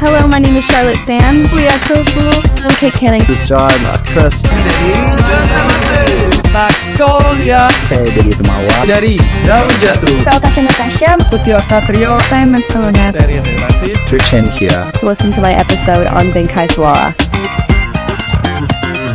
Hello, 0.00 0.26
my 0.28 0.38
name 0.38 0.56
is 0.56 0.64
Charlotte 0.64 0.96
Sands. 0.98 1.50
We 1.52 1.66
are 1.66 1.80
so 1.86 2.04
cool. 2.14 2.32
I'm 2.62 2.70
Kate 2.78 2.92
Canning. 2.92 3.22
This 3.26 3.42
is 3.42 3.48
John, 3.48 3.70
that's 3.82 4.02
Chris. 4.02 4.42
Magnolia 6.54 7.68
Saya 7.90 8.06
dari 8.08 8.32
Temawa. 8.32 8.76
dari 8.88 9.14
Daun 9.44 9.68
Jatuh 9.82 10.16
Saya 10.24 10.38
Tasha 10.40 10.60
Natasha. 10.64 11.10
Putih 11.28 11.58
Ostatrio 11.58 12.16
Saya 12.30 12.46
Matsunet. 12.46 13.12
dari 13.14 13.42
Relasi 13.42 13.92
Trishan 14.06 14.46
here. 14.54 14.86
To 14.98 15.06
listen 15.06 15.30
to 15.34 15.40
my 15.42 15.52
episode 15.52 16.06
on 16.08 16.30
Bengkai 16.32 16.70
Suara. 16.70 17.12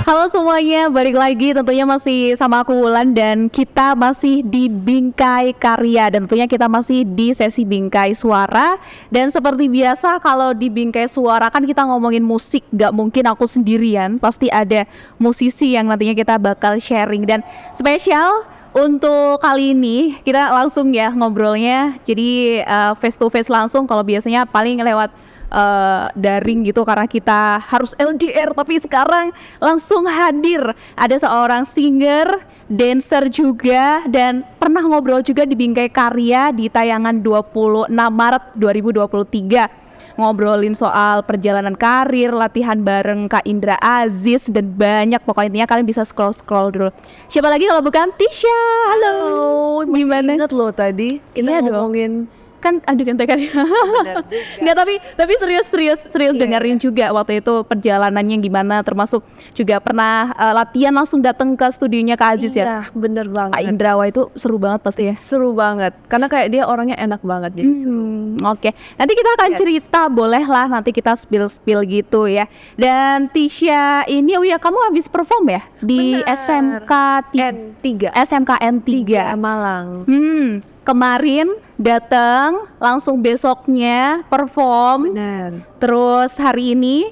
Halo 0.04 0.28
semuanya, 0.28 0.92
balik 0.92 1.16
lagi 1.16 1.56
tentunya 1.56 1.88
masih 1.88 2.36
sama 2.36 2.60
aku 2.60 2.76
Wulan 2.76 3.16
dan 3.16 3.48
kita 3.48 3.96
masih 3.96 4.44
di 4.44 4.68
Bingkai 4.68 5.56
Karya 5.56 6.12
dan 6.12 6.28
tentunya 6.28 6.44
kita 6.44 6.68
masih 6.68 7.08
di 7.08 7.32
sesi 7.32 7.64
Bingkai 7.64 8.12
Suara. 8.12 8.76
Dan 9.08 9.32
seperti 9.32 9.72
biasa 9.72 10.20
kalau 10.20 10.52
di 10.52 10.68
Bingkai 10.68 11.08
Suara 11.08 11.48
kan 11.48 11.64
kita 11.64 11.88
ngomongin 11.88 12.20
musik 12.20 12.68
gak 12.76 12.92
mungkin 12.92 13.32
aku 13.32 13.48
sendirian 13.48 14.20
pasti 14.20 14.52
ada 14.52 14.84
musisi 15.16 15.72
yang 15.72 15.88
nantinya 15.88 16.20
kita 16.20 16.36
bakal 16.36 16.76
sharing. 16.84 17.24
Dan 17.24 17.40
spesial 17.72 18.44
untuk 18.76 19.40
kali 19.40 19.72
ini 19.72 20.20
kita 20.28 20.52
langsung 20.52 20.92
ya 20.92 21.16
ngobrolnya 21.16 21.96
jadi 22.04 22.60
uh, 22.68 22.92
face 23.00 23.16
to 23.16 23.32
face 23.32 23.48
langsung 23.48 23.88
kalau 23.88 24.04
biasanya 24.04 24.44
paling 24.44 24.84
lewat 24.84 25.16
uh, 25.54 26.10
daring 26.18 26.66
gitu 26.66 26.82
karena 26.82 27.06
kita 27.06 27.62
harus 27.62 27.94
LDR 28.02 28.52
tapi 28.58 28.82
sekarang 28.82 29.30
langsung 29.62 30.10
hadir 30.10 30.74
ada 30.98 31.16
seorang 31.16 31.64
singer 31.64 32.42
dancer 32.66 33.30
juga 33.30 34.02
dan 34.10 34.42
pernah 34.58 34.82
ngobrol 34.82 35.22
juga 35.22 35.46
di 35.46 35.54
Bingkai 35.54 35.94
Karya 35.94 36.50
di 36.50 36.68
tayangan 36.68 37.22
26 37.22 37.94
Maret 37.94 38.44
2023 38.58 39.84
ngobrolin 40.14 40.78
soal 40.78 41.26
perjalanan 41.26 41.74
karir, 41.74 42.30
latihan 42.30 42.78
bareng 42.78 43.26
Kak 43.26 43.46
Indra 43.50 43.78
Aziz 43.82 44.46
dan 44.46 44.70
banyak 44.70 45.22
pokoknya 45.26 45.50
intinya 45.50 45.68
kalian 45.70 45.88
bisa 45.90 46.06
scroll 46.06 46.34
scroll 46.34 46.70
dulu. 46.70 46.90
Siapa 47.30 47.50
lagi 47.50 47.66
kalau 47.66 47.82
bukan 47.82 48.14
Tisha? 48.14 48.60
Halo. 48.94 49.82
Gimana? 49.90 50.38
Ingat 50.38 50.54
lo 50.54 50.70
tadi 50.70 51.18
kita 51.34 51.50
Iya 51.50 51.60
dong. 51.66 52.43
Kan 52.64 52.80
ada 52.82 52.98
contekan 52.98 53.38
Benar 53.38 53.52
juga. 53.84 54.14
Nggak 54.64 54.76
tapi 54.76 54.94
tapi 55.14 55.34
serius 55.36 55.68
serius 55.68 56.00
serius 56.06 56.34
Iya, 56.34 56.42
dengerin 56.42 56.78
juga 56.78 57.12
waktu 57.12 57.38
itu 57.38 57.54
perjalanannya 57.62 58.38
gimana 58.40 58.80
termasuk 58.80 59.20
juga 59.52 59.78
pernah 59.78 60.32
eh, 60.32 60.54
latihan 60.54 60.94
langsung 60.94 61.20
datang 61.20 61.54
ke 61.54 61.68
studionya 61.68 62.16
Kak 62.16 62.30
Aziz 62.34 62.54
ya 62.54 62.64
Iya, 62.64 62.80
bener 62.90 63.26
Kak 63.26 63.36
banget. 63.52 63.68
Indrawa 63.68 64.04
itu 64.06 64.32
seru 64.34 64.56
banget 64.56 64.80
pasti 64.80 65.04
ya 65.04 65.14
Seru 65.14 65.52
banget. 65.52 65.92
Karena 66.06 66.26
kayak 66.26 66.48
dia 66.48 66.64
orangnya 66.64 66.96
enak 66.96 67.20
banget 67.22 67.52
jadi. 67.54 67.74
Hmm, 67.84 68.40
Oke, 68.46 68.70
nanti 68.96 69.12
kita 69.12 69.30
akan 69.34 69.50
Yes. 69.50 69.60
cerita, 69.60 70.02
boleh 70.08 70.44
lah 70.44 70.66
nanti 70.66 70.90
kita 70.90 71.14
spill 71.14 71.46
spill 71.46 71.84
gitu 71.84 72.26
ya. 72.26 72.48
Dan 72.74 73.28
Tisha 73.28 73.74
ini, 74.06 74.34
oh 74.34 74.42
ya 74.42 74.56
kamu 74.56 74.80
habis 74.86 75.06
perform 75.06 75.50
ya 75.50 75.62
di 75.78 76.16
Benar. 76.16 76.38
SMK 76.38 76.92
ti- 77.30 77.40
N3 77.42 77.90
SMKN 78.16 78.76
3 78.80 79.36
Malang. 79.36 80.06
Hmm, 80.06 80.48
kemarin 80.84 81.52
datang, 81.84 82.50
langsung 82.80 83.20
besoknya 83.20 84.24
perform, 84.26 85.12
Benar. 85.12 85.52
terus 85.78 86.32
hari 86.40 86.72
ini 86.72 87.12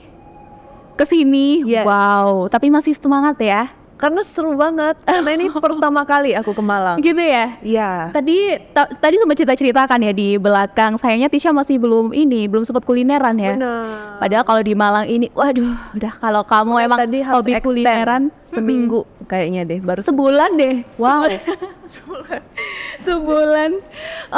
ke 0.95 1.03
sini. 1.03 1.67
Yes. 1.67 1.83
Wow, 1.83 2.47
tapi 2.47 2.71
masih 2.71 2.95
semangat 2.95 3.35
ya, 3.37 3.67
Karena 3.99 4.25
seru 4.25 4.57
banget. 4.57 4.97
Karena 5.05 5.29
ini 5.29 5.45
pertama 5.53 6.01
kali 6.01 6.33
aku 6.33 6.57
ke 6.57 6.63
Malang. 6.65 6.97
gitu 6.97 7.21
ya. 7.21 7.53
Iya. 7.61 8.09
Tadi 8.09 8.57
ta- 8.73 8.89
tadi 8.89 9.21
sempat 9.21 9.37
cerita-ceritakan 9.37 10.01
ya 10.01 10.09
di 10.09 10.41
belakang. 10.41 10.97
Sayangnya 10.97 11.29
Tisha 11.29 11.53
masih 11.53 11.77
belum 11.77 12.09
ini, 12.09 12.49
belum 12.49 12.65
sempat 12.65 12.81
kulineran 12.81 13.37
ya. 13.37 13.53
Benar. 13.53 14.17
Padahal 14.17 14.41
kalau 14.41 14.61
di 14.65 14.73
Malang 14.73 15.05
ini, 15.05 15.29
waduh, 15.37 15.77
udah 15.93 16.13
kalau 16.17 16.41
kamu 16.41 16.73
emang 16.81 16.97
tadi 16.97 17.21
hobi 17.21 17.53
kulineran 17.61 18.33
seminggu 18.41 19.05
kayaknya 19.31 19.63
deh 19.63 19.79
baru 19.79 20.03
sebulan 20.03 20.59
deh. 20.59 20.75
Wow. 20.99 21.31
Sebulan. 23.07 23.79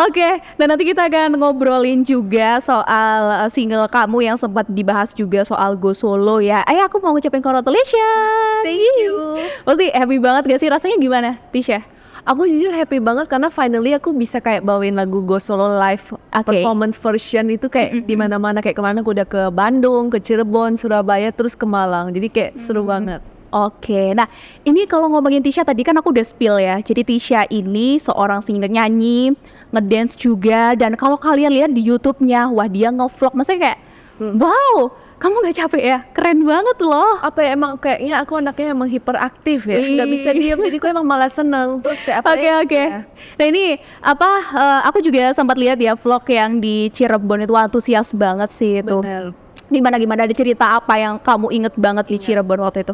Oke, 0.07 0.29
dan 0.57 0.65
nanti 0.69 0.85
kita 0.87 1.05
akan 1.09 1.37
ngobrolin 1.37 2.05
juga 2.05 2.57
soal 2.61 3.45
uh, 3.45 3.49
single 3.49 3.89
kamu 3.89 4.29
yang 4.31 4.37
sempat 4.37 4.69
dibahas 4.69 5.11
juga 5.11 5.43
soal 5.43 5.75
Go 5.77 5.91
Solo 5.91 6.39
ya. 6.39 6.61
Eh, 6.69 6.81
aku 6.81 7.01
mau 7.01 7.13
ngucapin 7.13 7.41
congratulations. 7.43 8.63
Thank 8.65 8.81
you. 9.01 9.13
Pasti 9.67 9.91
happy 9.91 10.17
banget 10.17 10.47
gak 10.47 10.59
sih? 10.61 10.69
Rasanya 10.71 10.97
gimana, 10.97 11.29
Tisha? 11.51 11.83
Aku 12.23 12.47
jujur 12.47 12.71
happy 12.71 13.03
banget 13.03 13.27
karena 13.27 13.51
finally 13.51 13.91
aku 13.91 14.15
bisa 14.15 14.39
kayak 14.39 14.63
bawain 14.63 14.95
lagu 14.95 15.19
Go 15.27 15.43
Solo 15.43 15.67
live 15.75 16.15
Oke. 16.31 16.47
performance 16.47 16.95
version 16.95 17.51
itu 17.51 17.67
kayak 17.67 17.99
Mm-mm. 17.99 18.07
di 18.07 18.15
mana-mana 18.15 18.63
kayak 18.63 18.79
ke 18.79 18.83
mana 18.83 19.03
aku 19.03 19.11
udah 19.11 19.27
ke 19.27 19.51
Bandung, 19.51 20.07
ke 20.07 20.23
Cirebon, 20.23 20.79
Surabaya, 20.79 21.35
terus 21.35 21.51
ke 21.51 21.67
Malang. 21.67 22.15
Jadi 22.15 22.31
kayak 22.31 22.55
seru 22.55 22.87
banget. 22.87 23.19
Oke, 23.53 24.17
nah 24.17 24.25
ini 24.65 24.89
kalau 24.89 25.13
ngomongin 25.13 25.45
Tisha 25.45 25.61
tadi 25.61 25.85
kan 25.85 25.93
aku 25.93 26.09
udah 26.09 26.25
spill 26.25 26.57
ya. 26.57 26.81
Jadi 26.81 27.05
Tisha 27.05 27.45
ini 27.47 28.01
seorang 28.01 28.41
singer 28.41 28.65
nyanyi, 28.65 29.37
ngedance 29.69 30.17
juga, 30.17 30.73
dan 30.73 30.97
kalau 30.97 31.21
kalian 31.21 31.53
lihat 31.53 31.69
di 31.69 31.85
YouTube-nya, 31.85 32.49
wah 32.49 32.65
dia 32.65 32.89
ngevlog, 32.89 33.37
maksudnya 33.37 33.61
kayak, 33.69 33.79
Hmm. 34.13 34.37
wow, 34.37 34.93
kamu 35.17 35.41
nggak 35.41 35.57
capek 35.57 35.81
ya? 35.81 35.97
Keren 36.13 36.45
banget 36.45 36.77
loh. 36.85 37.17
Apa 37.17 37.41
ya 37.41 37.57
emang 37.57 37.81
kayaknya 37.81 38.21
aku 38.21 38.37
anaknya 38.37 38.77
emang 38.77 38.85
hiperaktif 38.85 39.65
ya, 39.65 39.81
nggak 39.81 40.05
bisa 40.05 40.29
Ih. 40.33 40.37
diem. 40.37 40.59
Jadi 40.61 40.77
aku 40.77 40.85
emang 40.85 41.01
malah 41.01 41.33
seneng. 41.33 41.81
Terus 41.81 41.97
kayak 42.05 42.21
apa? 42.21 42.37
Oke 42.37 42.45
ya, 42.45 42.55
oke. 42.61 42.77
ya. 42.77 42.87
Nah 43.41 43.45
ini 43.49 43.65
apa? 44.05 44.29
eh, 44.53 44.79
aku 44.85 45.01
juga 45.01 45.33
sempat 45.33 45.57
lihat 45.57 45.81
ya 45.81 45.97
vlog 45.97 46.21
yang 46.29 46.61
di 46.61 46.93
Cirebon 46.93 47.41
itu 47.41 47.57
antusias 47.57 48.13
banget 48.13 48.53
sih 48.53 48.85
itu. 48.85 49.01
Bener. 49.01 49.33
Gimana 49.65 49.97
gimana 49.97 50.29
ada 50.29 50.35
cerita 50.37 50.77
apa 50.77 50.93
yang 51.01 51.17
kamu 51.17 51.47
inget 51.49 51.73
banget 51.73 52.05
di 52.13 52.17
Cirebon 52.21 52.61
waktu 52.61 52.85
itu? 52.85 52.93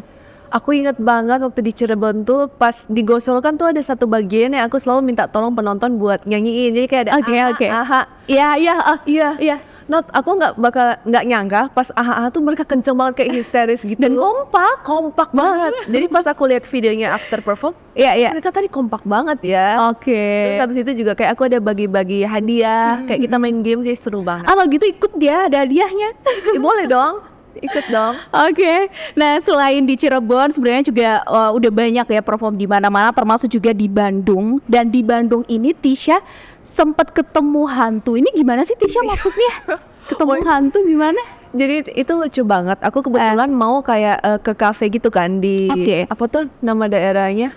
Aku 0.50 0.74
inget 0.74 0.98
banget 0.98 1.38
waktu 1.38 1.62
di 1.62 1.70
Cirebon 1.70 2.26
tuh 2.26 2.50
pas 2.50 2.74
di 2.84 3.06
Gosol 3.06 3.38
kan 3.38 3.54
tuh 3.54 3.70
ada 3.70 3.78
satu 3.78 4.10
bagian 4.10 4.50
yang 4.50 4.66
aku 4.66 4.82
selalu 4.82 5.06
minta 5.06 5.30
tolong 5.30 5.54
penonton 5.54 5.94
buat 5.94 6.26
nyanyiin. 6.26 6.74
Jadi 6.74 6.86
kayak 6.86 7.02
ada 7.06 7.12
Oke, 7.22 7.32
aha, 7.32 7.48
oke. 7.54 7.66
aha. 7.70 8.00
Iya 8.26 8.48
iya 8.58 8.74
ah, 8.76 8.98
Iya. 9.06 9.30
iya. 9.38 9.56
Not, 9.86 10.06
aku 10.14 10.38
nggak 10.38 10.54
bakal 10.54 11.02
nggak 11.02 11.24
nyangka 11.26 11.60
pas 11.70 11.90
aha, 11.94 12.22
aha 12.22 12.28
tuh 12.30 12.38
mereka 12.38 12.62
kenceng 12.62 12.94
banget 12.94 13.14
kayak 13.18 13.42
histeris 13.42 13.82
gitu. 13.82 13.98
Dan 13.98 14.14
kompak. 14.14 14.86
kompak 14.86 15.30
banget. 15.30 15.74
Jadi 15.86 16.06
pas 16.06 16.22
aku 16.26 16.46
lihat 16.46 16.62
videonya 16.62 17.10
after 17.10 17.42
perform, 17.42 17.74
Iya 17.94 18.14
iya. 18.14 18.30
mereka 18.30 18.54
tadi 18.54 18.70
kompak 18.70 19.02
banget 19.02 19.42
ya. 19.42 19.90
Oke. 19.90 20.14
Terus 20.46 20.62
habis 20.62 20.78
itu 20.78 21.02
juga 21.02 21.18
kayak 21.18 21.34
aku 21.34 21.42
ada 21.46 21.58
bagi-bagi 21.58 22.22
hadiah, 22.22 23.02
kayak 23.02 23.26
kita 23.26 23.36
main 23.38 23.66
game 23.66 23.82
sih 23.82 23.98
seru 23.98 24.22
banget. 24.22 24.46
Ah 24.46 24.54
kalau 24.54 24.70
gitu 24.70 24.86
ikut 24.86 25.12
dia 25.18 25.50
ada 25.50 25.66
hadiahnya. 25.66 26.14
Ya, 26.54 26.60
boleh 26.62 26.86
dong, 26.86 27.26
ikut 27.58 27.84
dong. 27.90 28.14
Oke, 28.30 28.86
nah 29.18 29.42
selain 29.42 29.82
di 29.82 29.98
Cirebon 29.98 30.54
sebenarnya 30.54 30.84
juga 30.86 31.10
uh, 31.26 31.50
udah 31.56 31.70
banyak 31.72 32.06
ya 32.06 32.22
perform 32.22 32.54
di 32.54 32.70
mana-mana, 32.70 33.10
termasuk 33.10 33.50
juga 33.50 33.74
di 33.74 33.90
Bandung. 33.90 34.62
Dan 34.70 34.94
di 34.94 35.02
Bandung 35.02 35.42
ini 35.50 35.74
Tisha 35.74 36.22
sempat 36.62 37.10
ketemu 37.10 37.66
hantu. 37.66 38.14
Ini 38.14 38.30
gimana 38.30 38.62
sih 38.62 38.78
Tisha 38.78 39.02
maksudnya? 39.02 39.52
Ketemu 40.10 40.42
hantu 40.42 40.82
gimana? 40.82 41.22
Jadi 41.54 41.94
itu 41.94 42.12
lucu 42.14 42.42
banget. 42.42 42.78
Aku 42.82 43.02
kebetulan 43.02 43.50
mau 43.50 43.82
kayak 43.82 44.18
eh, 44.22 44.38
ke 44.42 44.52
cafe 44.58 44.90
gitu 44.90 45.10
kan 45.10 45.38
di 45.38 45.70
Oke. 45.70 46.06
apa 46.06 46.24
tuh 46.26 46.50
nama 46.62 46.86
daerahnya? 46.86 47.54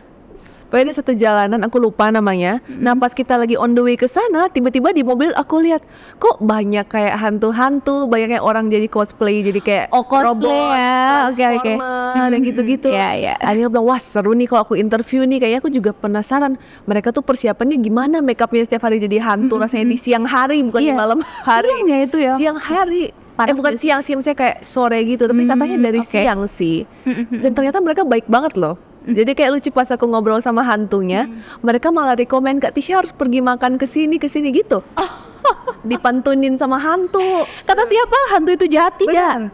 Pokoknya 0.74 0.90
ada 0.90 0.98
satu 0.98 1.14
jalanan 1.14 1.62
aku 1.62 1.78
lupa 1.78 2.10
namanya. 2.10 2.58
Nah 2.66 2.98
pas 2.98 3.14
kita 3.14 3.38
lagi 3.38 3.54
on 3.54 3.72
the 3.72 3.84
way 3.86 3.94
ke 3.94 4.10
sana, 4.10 4.50
tiba-tiba 4.50 4.90
di 4.90 5.06
mobil 5.06 5.30
aku 5.32 5.62
lihat 5.62 5.86
kok 6.18 6.42
banyak 6.42 6.82
kayak 6.84 7.14
hantu-hantu, 7.14 8.10
banyak 8.10 8.34
kayak 8.34 8.42
orang 8.42 8.74
jadi 8.74 8.90
cosplay, 8.90 9.46
jadi 9.46 9.62
kayak 9.62 9.86
Oh, 9.88 10.02
cosplay 10.02 10.26
robot, 10.50 10.74
ya. 10.74 10.98
Oke, 11.30 11.44
oke. 11.46 11.74
Transformer, 11.78 12.26
dan 12.26 12.40
gitu-gitu. 12.42 12.90
Iya, 12.90 13.10
iya. 13.22 13.34
Akhirnya 13.38 13.70
bilang 13.70 13.86
wah 13.86 14.02
seru 14.02 14.34
nih 14.34 14.50
kalau 14.50 14.66
aku 14.66 14.74
interview 14.74 15.22
nih, 15.22 15.38
kayaknya 15.38 15.60
aku 15.62 15.70
juga 15.70 15.94
penasaran 15.94 16.58
mereka 16.84 17.14
tuh 17.14 17.22
persiapannya 17.22 17.78
gimana 17.78 18.26
makeupnya 18.26 18.66
setiap 18.66 18.90
hari 18.90 18.98
jadi 18.98 19.22
hantu, 19.22 19.62
rasanya 19.62 19.86
di 19.86 20.02
siang 20.02 20.26
hari 20.26 20.66
bukan 20.66 20.82
di 20.82 20.90
Iya. 20.90 20.98
malam 20.98 21.22
hari. 21.46 21.70
Siang 21.70 21.86
ya 21.86 21.98
itu 22.02 22.18
ya? 22.18 22.34
Siang 22.34 22.58
hari. 22.58 23.14
Panas 23.34 23.50
eh 23.50 23.54
bukan 23.54 23.74
siang 23.78 24.02
sih, 24.02 24.14
maksudnya 24.14 24.38
kayak 24.40 24.58
sore 24.62 24.98
gitu, 25.06 25.26
tapi 25.26 25.46
katanya 25.46 25.78
dari 25.80 26.02
oke. 26.02 26.06
siang 26.08 26.46
sih. 26.46 26.82
Dan 27.30 27.54
ternyata 27.54 27.78
mereka 27.78 28.02
baik 28.02 28.26
banget 28.26 28.58
loh. 28.58 28.74
Jadi 29.04 29.32
kayak 29.36 29.52
lucu 29.60 29.70
pas 29.70 29.88
aku 29.92 30.08
ngobrol 30.08 30.40
sama 30.40 30.64
hantunya, 30.64 31.28
mereka 31.60 31.92
malah 31.92 32.16
rekomen 32.16 32.60
Kak 32.64 32.72
Tisha 32.72 33.04
harus 33.04 33.12
pergi 33.12 33.44
makan 33.44 33.76
ke 33.76 33.84
sini 33.84 34.16
ke 34.16 34.32
sini 34.32 34.56
gitu. 34.56 34.80
Dipantunin 35.90 36.56
sama 36.56 36.80
hantu. 36.80 37.44
Kata 37.68 37.84
siapa? 37.84 38.20
Hantu 38.32 38.56
itu 38.56 38.66
jahat 38.72 38.96
tidak? 38.96 39.52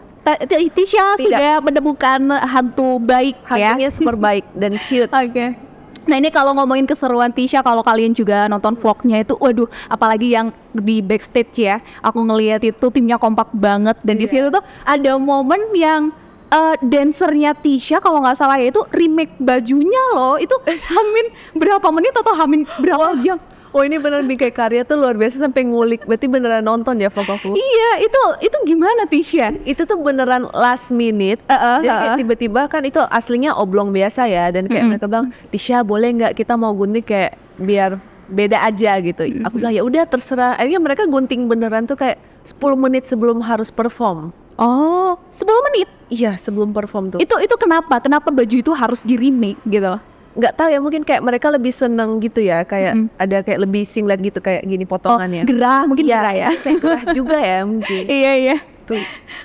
Tisha 0.77 1.17
Tidak. 1.17 1.25
sudah 1.25 1.53
menemukan 1.65 2.19
hantu 2.45 3.01
baik 3.01 3.41
ya. 3.49 3.73
Hantunya 3.73 3.89
super 3.89 4.13
baik 4.13 4.45
dan 4.53 4.77
cute. 4.85 5.09
Oke. 5.09 5.57
Nah 6.09 6.17
ini 6.17 6.33
kalau 6.33 6.57
ngomongin 6.57 6.89
keseruan 6.89 7.29
Tisha, 7.29 7.61
kalau 7.61 7.85
kalian 7.85 8.17
juga 8.17 8.49
nonton 8.49 8.73
vlognya 8.73 9.21
itu, 9.21 9.37
waduh, 9.37 9.69
apalagi 9.85 10.33
yang 10.33 10.49
di 10.73 11.05
backstage 11.05 11.53
ya, 11.69 11.81
aku 12.01 12.25
ngeliat 12.25 12.65
itu 12.65 12.85
timnya 12.89 13.21
kompak 13.21 13.53
banget 13.53 13.93
dan 14.01 14.17
di 14.17 14.25
Iya. 14.25 14.33
situ 14.33 14.47
tuh 14.49 14.63
ada 14.85 15.11
momen 15.21 15.69
yang 15.77 16.09
eh, 16.49 16.75
dancernya 16.81 17.53
Tisha 17.53 17.97
kalau 17.97 18.21
nggak 18.21 18.37
salah 18.37 18.57
ya 18.57 18.69
itu 18.69 18.81
remake 18.91 19.37
bajunya 19.37 20.01
loh, 20.13 20.35
itu 20.35 20.53
hamin 20.93 21.25
berapa 21.55 21.87
menit 21.89 22.13
atau 22.13 22.33
hamin 22.35 22.65
berapa 22.77 23.17
jam? 23.21 23.37
Oh 23.69 23.85
ini 23.85 24.01
beneran 24.01 24.25
Bingkai 24.25 24.49
Karya 24.49 24.81
tuh 24.81 24.97
luar 24.97 25.13
biasa 25.13 25.45
sampai 25.45 25.61
ngulik. 25.61 26.01
Berarti 26.09 26.25
beneran 26.25 26.65
nonton 26.65 26.97
ya 26.97 27.13
aku. 27.13 27.53
Iya, 27.53 28.01
itu 28.01 28.21
itu 28.41 28.57
gimana 28.65 29.05
Tisha? 29.05 29.53
itu 29.61 29.85
tuh 29.85 29.93
beneran 30.01 30.49
last 30.57 30.89
minute. 30.89 31.37
Heeh, 31.45 31.85
Jadi 31.85 31.93
kayak 31.93 32.01
heeh. 32.01 32.17
tiba-tiba 32.17 32.61
kan 32.65 32.81
itu 32.81 32.97
aslinya 33.13 33.53
oblong 33.53 33.93
biasa 33.93 34.25
ya 34.25 34.49
dan 34.49 34.65
kayak 34.65 34.89
Mm-mm. 34.89 34.89
mereka 34.97 35.05
bilang, 35.05 35.29
"Tisha, 35.53 35.85
boleh 35.85 36.09
nggak 36.17 36.33
kita 36.33 36.57
mau 36.57 36.73
gunting 36.73 37.05
kayak 37.05 37.37
biar 37.61 38.01
beda 38.25 38.57
aja 38.65 38.97
gitu." 39.05 39.21
Aku 39.45 39.61
bilang, 39.61 39.73
"Ya 39.77 39.85
udah 39.85 40.01
terserah." 40.09 40.57
Akhirnya 40.57 40.81
mereka 40.81 41.05
gunting 41.05 41.45
beneran 41.45 41.85
tuh 41.85 41.93
kayak 41.93 42.17
10 42.41 42.73
menit 42.73 43.05
sebelum 43.05 43.37
harus 43.37 43.69
perform. 43.69 44.33
Oh, 44.59 45.15
10 45.31 45.65
menit. 45.65 45.87
Iya, 46.09 46.35
sebelum 46.35 46.69
perform 46.69 47.09
tuh. 47.09 47.19
Itu 47.19 47.39
itu 47.39 47.55
kenapa? 47.55 47.97
Kenapa 47.97 48.27
baju 48.27 48.51
itu 48.51 48.71
harus 48.71 49.01
di 49.01 49.15
remake 49.15 49.59
gitu 49.65 49.87
loh? 49.87 50.01
nggak 50.29 50.55
tahu 50.55 50.69
ya 50.69 50.79
mungkin 50.79 51.01
kayak 51.03 51.19
mereka 51.19 51.49
lebih 51.49 51.73
seneng 51.73 52.21
gitu 52.21 52.39
ya, 52.39 52.63
kayak 52.63 52.95
Mm-mm. 52.95 53.11
ada 53.17 53.41
kayak 53.41 53.59
lebih 53.59 53.83
singlet 53.83 54.21
gitu 54.21 54.39
kayak 54.39 54.61
gini 54.63 54.85
Oh, 54.85 54.95
potongannya. 54.95 55.43
gerah 55.43 55.83
mungkin 55.83 56.05
Iya, 56.05 56.15
gerah 56.15 56.35
ya. 56.37 56.49
gerah 56.85 57.03
juga 57.11 57.37
ya 57.41 57.59
mungkin. 57.65 58.03
iya 58.21 58.31
iya. 58.37 58.57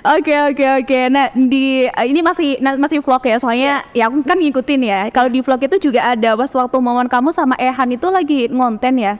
Oke 0.05 0.33
oke 0.45 0.65
oke. 0.79 0.99
Nah 1.09 1.29
di 1.33 1.85
ini 1.85 2.19
masih 2.21 2.57
nah, 2.57 2.73
masih 2.73 3.01
vlog 3.01 3.19
ya 3.21 3.37
soalnya 3.37 3.83
ya 3.91 4.07
aku 4.07 4.23
kan 4.23 4.37
ngikutin 4.39 4.81
ya. 4.81 4.99
Kalau 5.09 5.27
di 5.27 5.41
vlog 5.41 5.59
itu 5.59 5.89
juga 5.89 6.05
ada 6.05 6.33
pas 6.33 6.49
waktu 6.49 6.77
momen 6.77 7.05
kamu 7.05 7.29
sama 7.29 7.57
Ehan 7.57 7.89
itu 7.91 8.07
lagi 8.07 8.47
ngonten 8.47 8.95
ya. 8.95 9.13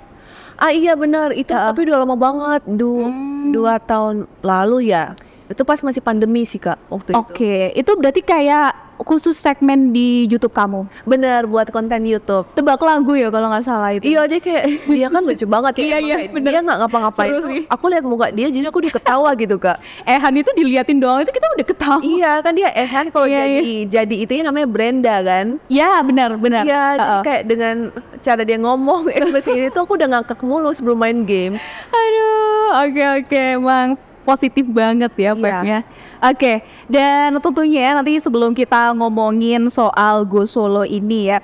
Ah 0.55 0.71
iya 0.71 0.95
benar 0.95 1.29
itu 1.29 1.51
Heeh. 1.51 1.65
tapi 1.65 1.83
udah 1.83 1.97
lama 2.01 2.15
banget 2.15 2.61
du 2.65 3.03
Hmm. 3.03 3.51
dua 3.51 3.77
tahun 3.77 4.25
lalu 4.41 4.89
ya 4.89 5.13
itu 5.47 5.61
pas 5.61 5.77
masih 5.77 5.99
pandemi 5.99 6.41
sih 6.41 6.57
kak 6.57 6.81
waktu 6.87 7.11
itu 7.11 7.17
Oke, 7.17 7.55
itu 7.71 7.91
berarti 7.93 8.19
kayak 8.19 8.73
khusus 8.97 9.35
segmen 9.35 9.91
di 9.91 10.23
YouTube 10.23 10.49
kamu. 10.49 10.87
bener 11.03 11.43
buat 11.43 11.67
konten 11.67 11.99
YouTube 12.01 12.47
Tebak 12.49 12.79
lagu 12.79 13.11
ya 13.13 13.27
kalau 13.27 13.51
nggak 13.51 13.61
salah 13.61 13.91
itu. 13.91 14.07
iya 14.07 14.23
aja 14.23 14.37
kayak 14.37 14.63
dia 14.95 15.07
kan 15.07 15.19
lucu 15.19 15.43
banget 15.43 15.73
ya 15.75 15.83
Iya, 15.83 15.97
iya, 15.99 16.15
bener. 16.31 16.49
dia 16.49 16.61
nggak 16.61 16.77
ngapa-ngapain 16.79 17.31
aku 17.67 17.85
lihat 17.87 18.03
muka 18.03 18.31
dia 18.31 18.47
jadi 18.47 18.65
aku 18.65 18.79
diketawa 18.81 19.35
gitu 19.37 19.55
kak 19.57 19.77
Ehan 20.01 20.33
itu 20.33 20.47
diliatin 20.55 20.97
doang 20.97 21.19
itu 21.19 21.29
kita 21.29 21.43
udah 21.51 21.65
ketawa. 21.67 21.99
iya 22.01 22.39
kan 22.39 22.55
dia 22.55 22.71
Ehan 22.71 23.11
kalau 23.11 23.27
Iya, 23.27 23.43
jadi 23.43 23.71
jadi 23.91 24.15
itu 24.17 24.31
namanya 24.39 24.65
Brenda 24.65 25.15
kan 25.21 25.45
Ya 25.67 25.99
benar 25.99 26.29
benar. 26.35 26.63
Iya, 26.63 26.83
jadi 26.95 27.03
Heeh. 27.03 27.21
kayak 27.21 27.43
dengan 27.45 27.75
cara 28.21 28.41
dia 28.41 28.57
ngomong 28.57 29.11
ekspresi 29.11 29.51
ini 29.53 29.67
tuh 29.69 29.83
aku 29.83 29.93
udah 29.93 30.07
ngakak 30.09 30.39
mulu 30.39 30.71
sebelum 30.71 30.95
main 30.95 31.19
game. 31.21 31.59
Aduh, 31.91 32.69
oke 32.81 33.03
oke, 33.19 33.41
emang 33.53 33.99
positif 34.25 34.65
banget 34.65 35.11
ya 35.13 35.23
Iya. 35.23 35.31
vibe-nya. 35.31 35.77
Oke, 36.19 36.53
dan 36.85 37.37
tentunya 37.37 37.93
nanti 37.93 38.17
sebelum 38.17 38.51
kita 38.51 38.89
ngomongin 38.91 39.69
soal 39.69 40.23
Go 40.23 40.43
Solo 40.43 40.81
ini 40.81 41.29
ya. 41.29 41.37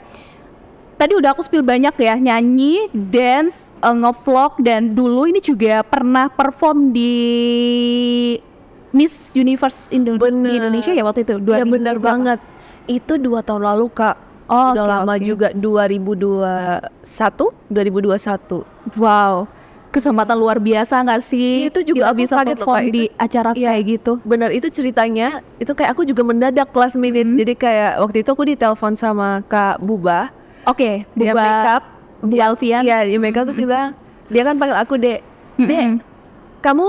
Tadi 0.97 1.13
udah 1.13 1.31
aku 1.31 1.41
spill 1.41 1.61
banyak 1.61 1.93
ya, 1.95 2.13
nyanyi, 2.15 2.89
dance, 2.91 3.71
eh, 3.75 3.91
ngevlog 3.91 4.51
dan 4.59 4.91
dulu 4.91 5.25
ini 5.25 5.39
juga 5.39 5.81
pernah 5.81 6.27
perform 6.27 6.89
di 6.89 7.11
Miss 8.91 9.31
Universe 9.33 9.87
Indo- 9.89 10.15
Bener. 10.15 10.59
Indonesia 10.59 10.91
ya 10.91 11.01
waktu 11.01 11.23
itu. 11.23 11.39
Iya 11.39 11.63
2000 11.63 11.71
benar 11.71 11.95
banget. 11.97 12.39
Itu 12.85 13.15
dua 13.15 13.39
tahun 13.39 13.63
lalu 13.63 13.87
kak. 13.89 14.15
Oh, 14.45 14.75
udah 14.75 14.83
oke, 14.83 14.91
lama 14.99 15.13
oke. 15.15 15.23
juga 15.23 15.47
2021 15.55 17.55
2021 17.71 18.61
Wow, 18.93 19.47
kesempatan 19.91 20.33
luar 20.33 20.57
biasa 20.57 20.99
nggak 20.99 21.21
sih? 21.21 21.67
Itu 21.67 21.83
juga 21.83 21.99
Kita 22.01 22.09
aku 22.09 22.17
bisa 22.17 22.33
kaget 22.33 22.57
loh, 22.57 22.65
Kak, 22.65 22.81
itu- 22.81 22.93
di 22.93 23.03
acara 23.13 23.49
Iya. 23.51 23.69
kayak 23.69 23.83
gitu. 23.85 24.11
benar 24.23 24.49
itu 24.49 24.67
ceritanya 24.67 25.27
itu 25.55 25.69
kayak 25.69 25.91
aku 25.91 26.03
juga 26.03 26.23
mendadak 26.23 26.67
kelas 26.67 26.95
minute 26.95 27.23
Hmm. 27.25 27.37
jadi 27.37 27.53
kayak 27.53 27.91
waktu 27.99 28.17
itu 28.19 28.29
aku 28.29 28.43
ditelepon 28.45 28.95
sama 28.95 29.43
kak 29.43 29.77
Buba 29.77 30.31
Oke, 30.63 31.03
dia 31.11 31.31
Buba- 31.31 31.43
makeup 31.43 31.83
Bu 32.21 32.35
Alfian. 32.37 32.81
iya 32.81 33.03
dia 33.03 33.17
makeup 33.17 33.43
terus 33.43 33.55
dia 33.55 33.65
bilang 33.65 33.89
dia 34.27 34.41
kan 34.41 34.55
panggil 34.55 34.77
aku 34.77 34.93
dek 34.95 35.19
Mm-mm. 35.57 35.67
dek 35.67 35.85
kamu 36.61 36.85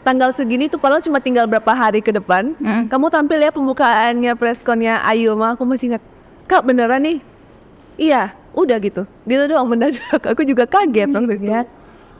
tanggal 0.00 0.30
segini 0.30 0.64
tuh 0.66 0.76
padahal 0.76 1.00
cuma 1.00 1.18
tinggal 1.18 1.44
berapa 1.44 1.68
hari 1.68 1.98
ke 1.98 2.10
depan 2.10 2.54
Mm-mm. 2.54 2.86
kamu 2.86 3.06
tampil 3.08 3.38
ya 3.38 3.50
pembukaannya 3.50 4.32
preskonnya 4.34 5.02
Ayu 5.02 5.34
mah 5.34 5.52
aku 5.52 5.64
masih 5.64 5.90
ingat 5.90 6.02
kak 6.44 6.62
beneran 6.62 7.00
nih 7.00 7.18
iya 7.96 8.30
udah 8.50 8.76
gitu 8.78 9.02
gitu 9.22 9.42
doang 9.46 9.66
mendadak 9.66 9.98
aku 10.26 10.42
juga 10.42 10.64
kaget 10.64 11.08
waktu 11.08 11.34
itu 11.36 11.48
Ya. 11.48 11.64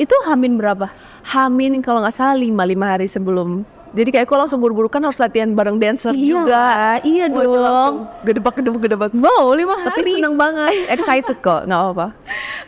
Itu 0.00 0.16
Hamin 0.24 0.56
berapa? 0.56 0.88
Hamin 1.22 1.78
kalau 1.80 2.00
nggak 2.00 2.14
salah 2.14 2.32
lima 2.34 2.64
lima 2.64 2.88
hari 2.88 3.04
sebelum 3.04 3.62
jadi 3.90 4.06
kayak 4.08 4.24
aku 4.24 4.38
langsung 4.38 4.62
buru-buru 4.62 4.86
kan 4.86 5.02
harus 5.02 5.18
latihan 5.18 5.50
bareng 5.50 5.74
dancer 5.74 6.14
juga 6.14 6.94
iya 7.02 7.26
Wah, 7.26 7.42
itu 7.42 7.50
langsung 7.50 7.96
gedebak 8.22 8.54
gedebak 8.54 8.80
gedebak 8.80 9.10
Wow, 9.12 9.50
lima 9.52 9.74
tapi 9.82 10.00
hari. 10.00 10.12
seneng 10.14 10.38
banget 10.38 10.70
excited 10.94 11.36
kok 11.36 11.66
nggak 11.66 11.74
apa-apa 11.76 12.06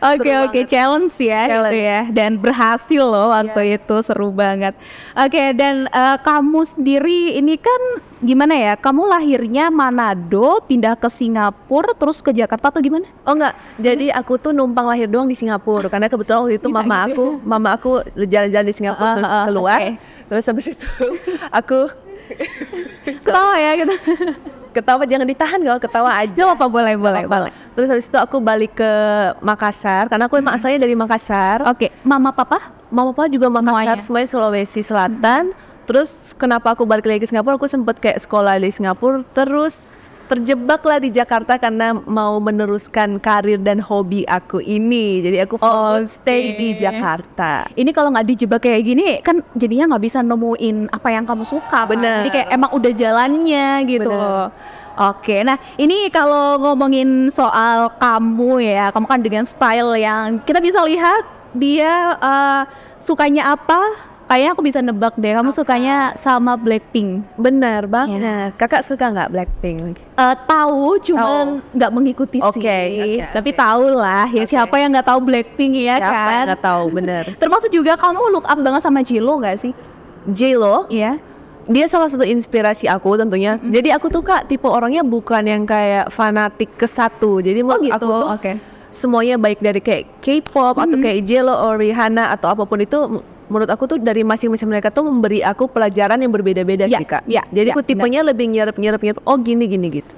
Oke 0.05 0.19
seru 0.27 0.43
oke 0.43 0.51
banget. 0.51 0.67
challenge 0.67 1.15
ya 1.17 1.41
Challenge. 1.47 1.71
itu 1.71 1.77
ya 1.81 2.01
dan 2.11 2.31
berhasil 2.35 3.01
loh 3.01 3.31
waktu 3.31 3.61
Yes. 3.65 3.79
itu 3.79 3.95
seru 4.03 4.29
banget. 4.29 4.75
Oke 5.15 5.55
dan 5.55 5.87
eh, 5.87 6.17
kamu 6.19 6.59
sendiri 6.61 7.19
ini 7.33 7.55
kan 7.55 7.81
gimana 8.23 8.55
ya? 8.55 8.73
Kamu 8.73 9.03
lahirnya 9.03 9.67
Manado, 9.67 10.63
pindah 10.63 10.95
ke 10.95 11.05
Singapura, 11.05 11.91
terus 11.93 12.19
ke 12.19 12.31
Jakarta 12.31 12.67
atau 12.69 12.79
gimana? 12.79 13.03
oh 13.21 13.33
nggak 13.33 13.53
jadi 13.77 14.05
aku 14.13 14.35
tuh 14.37 14.51
numpang 14.51 14.83
lahir 14.85 15.05
doang 15.05 15.25
di 15.25 15.35
Singapura 15.35 15.87
karena 15.87 16.07
kebetulan 16.07 16.39
waktu 16.41 16.55
itu 16.55 16.67
Bisa 16.67 16.77
mama 16.77 16.97
gitu 17.03 17.11
aku 17.11 17.25
mama 17.43 17.69
aku 17.71 17.91
jalan-jalan 18.17 18.65
di 18.65 18.73
Singapura 18.73 19.05
Ah, 19.05 19.13
terus 19.13 19.27
ah, 19.27 19.35
ah, 19.35 19.45
keluar 19.45 19.77
oke. 19.77 19.89
terus 20.25 20.43
habis 20.45 20.65
itu 20.69 20.87
aku 21.49 21.79
Ketawa 23.19 23.55
ya 23.57 23.71
gitu. 23.77 23.95
ketawa 24.73 25.05
jangan 25.05 25.27
ditahan 25.27 25.59
kalau 25.61 25.77
ketawa 25.77 26.09
aja 26.17 26.49
apa 26.49 26.65
boleh 26.65 26.97
boleh 26.97 27.23
boleh. 27.23 27.51
terus 27.73 27.87
habis 27.87 28.07
itu 28.07 28.17
aku 28.17 28.41
balik 28.41 28.73
ke 28.73 28.91
Makassar 29.39 30.09
karena 30.09 30.25
aku 30.25 30.35
emang 30.35 30.57
asalnya 30.57 30.81
dari 30.81 30.95
Makassar 30.95 31.61
Oke, 31.67 31.93
mama 32.01 32.31
papa? 32.31 32.73
Mama 32.89 33.11
papa 33.11 33.27
juga 33.27 33.47
Makassar, 33.47 34.01
Semuanya. 34.01 34.01
semuanya 34.01 34.27
Sulawesi 34.27 34.81
Selatan. 34.81 35.53
Terus 35.83 36.31
kenapa 36.39 36.71
aku 36.71 36.87
balik 36.87 37.07
lagi 37.07 37.23
ke 37.23 37.27
Singapura? 37.27 37.59
Aku 37.59 37.67
sempet 37.67 37.99
kayak 37.99 38.23
sekolah 38.23 38.59
di 38.59 38.71
Singapura, 38.71 39.23
terus 39.35 40.07
terjebak 40.31 40.81
lah 40.87 40.97
di 41.03 41.11
Jakarta 41.11 41.59
karena 41.59 41.93
mau 41.93 42.39
meneruskan 42.39 43.19
karir 43.19 43.59
dan 43.59 43.83
hobi 43.83 44.23
aku 44.23 44.63
ini. 44.63 45.19
Jadi 45.19 45.37
aku 45.43 45.59
fokus 45.59 46.17
stay 46.17 46.55
di 46.55 46.73
Jakarta. 46.79 47.67
Ini 47.75 47.91
kalau 47.91 48.09
nggak 48.15 48.27
dijebak 48.33 48.63
kayak 48.63 48.81
gini 48.81 49.19
kan 49.19 49.43
jadinya 49.53 49.93
nggak 49.93 50.03
bisa 50.07 50.23
nemuin 50.23 50.89
apa 50.89 51.07
yang 51.11 51.27
kamu 51.27 51.43
suka. 51.43 51.85
Bener. 51.85 52.23
Jadi 52.23 52.29
kayak 52.31 52.49
emang 52.55 52.71
udah 52.71 52.91
jalannya 52.95 53.67
gitu. 53.85 54.09
Bener. 54.09 54.81
Oke, 54.93 55.41
nah 55.41 55.57
ini 55.81 56.05
kalau 56.13 56.61
ngomongin 56.61 57.33
soal 57.33 57.89
kamu 57.97 58.61
ya, 58.61 58.93
kamu 58.93 59.05
kan 59.09 59.19
dengan 59.25 59.41
style 59.41 59.97
yang 59.97 60.37
kita 60.45 60.61
bisa 60.61 60.85
lihat 60.85 61.25
dia 61.57 62.13
eh, 62.17 62.61
sukanya 63.01 63.57
apa? 63.57 64.12
Kayaknya 64.33 64.49
aku 64.49 64.63
bisa 64.65 64.79
nebak 64.81 65.13
deh, 65.13 65.29
kamu 65.29 65.53
sukanya 65.53 66.17
sama 66.17 66.57
Blackpink. 66.57 67.21
Benar 67.37 67.85
banget. 67.85 68.57
Kakak 68.57 68.81
suka 68.81 69.13
nggak 69.13 69.29
Blackpink? 69.29 69.93
Eh, 69.93 70.35
tahu, 70.49 70.97
cuman 71.05 71.61
nggak 71.69 71.91
mengikuti 71.93 72.41
Oke, 72.41 72.57
sih. 72.57 73.21
oke, 73.21 73.29
Tapi 73.29 73.49
oke. 73.53 73.59
tahu 73.61 73.85
lah, 73.93 74.25
ya 74.25 74.41
Oke. 74.41 74.49
siapa 74.49 74.75
yang 74.81 74.89
nggak 74.89 75.05
tahu 75.05 75.19
Blackpink 75.21 75.73
ya 75.77 76.01
Siapa 76.01 76.09
yang 76.09 76.25
kan? 76.25 76.45
nggak 76.49 76.63
tahu? 76.65 76.83
Bener. 76.89 77.23
Termasuk 77.45 77.69
juga 77.69 77.93
kamu 77.93 78.33
look 78.33 78.49
up 78.49 78.57
banget 78.57 78.81
sama 78.81 79.05
Jilo 79.05 79.37
nggak 79.37 79.53
sih? 79.53 79.73
J-Lo, 80.25 80.89
Iya. 80.89 81.21
dia 81.69 81.85
salah 81.85 82.09
satu 82.09 82.25
inspirasi 82.25 82.89
aku 82.89 83.13
tentunya. 83.13 83.61
Jadi 83.61 83.93
aku 83.93 84.09
tuh 84.09 84.25
kak 84.25 84.49
tipe 84.49 84.65
orangnya 84.65 85.05
bukan 85.05 85.45
yang 85.45 85.61
kayak 85.63 86.09
fanatik 86.09 86.73
ke 86.73 86.89
satu. 86.89 87.37
Jadi 87.37 87.61
Oh 87.61 87.77
gitu. 87.77 87.93
aku 87.93 88.09
tuh 88.09 88.29
Oke. 88.33 88.51
semuanya 88.89 89.37
baik 89.37 89.61
dari 89.61 89.77
kayak 89.77 90.09
K-pop 90.21 90.73
atau 90.73 90.97
Mhm. 90.97 91.03
kayak 91.05 91.19
Jello 91.21 91.53
or 91.53 91.77
Rihanna 91.77 92.33
atau 92.33 92.49
apa 92.49 92.65
pun 92.65 92.81
itu 92.81 92.97
menurut 93.47 93.67
aku 93.67 93.83
tuh 93.85 93.97
dari 93.97 94.21
masing-masing 94.21 94.67
mereka 94.67 94.87
tuh 94.87 95.03
memberi 95.03 95.39
aku 95.39 95.65
pelajaran 95.65 96.17
yang 96.17 96.29
berbeda-beda 96.29 96.85
Ya, 96.85 96.99
sih 96.99 97.05
kak. 97.05 97.23
ya, 97.25 97.43
Jadi 97.49 97.67
ya, 97.69 97.73
aku 97.73 97.81
tipenya 97.81 98.21
lebih 98.21 98.47
nyerap 98.47 98.75
nyerap 98.75 98.99
nyerap. 98.99 99.19
Oh 99.23 99.35
gini 99.35 99.65
gini 99.65 99.87
gitu. 99.91 100.15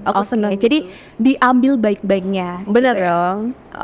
Aku 0.00 0.24
Oke, 0.24 0.32
senang 0.32 0.56
Jadi 0.56 0.88
diambil 1.14 1.76
baik-baiknya. 1.76 2.64
Bener 2.64 2.96
gitu 2.96 3.04
ya. 3.04 3.08
dong. 3.12 3.38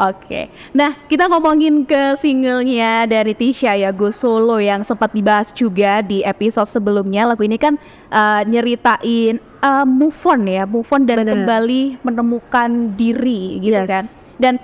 Oke. 0.09 0.49
Nah, 0.73 0.97
kita 1.05 1.29
ngomongin 1.29 1.85
ke 1.85 2.17
singlenya 2.17 3.05
dari 3.05 3.37
Tisha 3.37 3.77
ya, 3.77 3.93
Go 3.93 4.09
Solo 4.09 4.57
yang 4.57 4.81
sempat 4.81 5.13
dibahas 5.13 5.53
juga 5.53 6.01
di 6.01 6.25
episode 6.25 6.65
sebelumnya. 6.67 7.29
Lagu 7.29 7.45
ini 7.45 7.61
kan 7.61 7.77
uh, 8.09 8.41
nyeritain 8.49 9.37
uh, 9.61 9.85
move 9.85 10.17
on 10.25 10.49
ya, 10.49 10.65
move 10.65 10.89
on 10.89 11.05
dan 11.05 11.21
Bener. 11.21 11.37
kembali 11.37 12.01
menemukan 12.01 12.97
diri 12.97 13.61
gitu 13.61 13.77
Yes. 13.77 13.85
kan. 13.85 14.05
Dan 14.41 14.57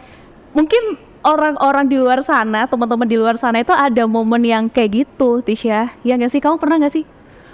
mungkin 0.52 0.97
orang-orang 1.23 1.87
di 1.87 1.97
luar 1.99 2.21
sana, 2.21 2.67
teman-teman 2.67 3.07
di 3.07 3.17
luar 3.19 3.38
sana 3.38 3.62
itu 3.62 3.71
ada 3.71 4.05
momen 4.07 4.43
yang 4.43 4.64
kayak 4.67 5.07
gitu, 5.07 5.41
Tisha. 5.41 5.91
Ya 6.02 6.14
nggak 6.14 6.31
sih? 6.31 6.41
Kamu 6.43 6.59
pernah 6.59 6.83
nggak 6.83 6.95
sih? 6.95 7.05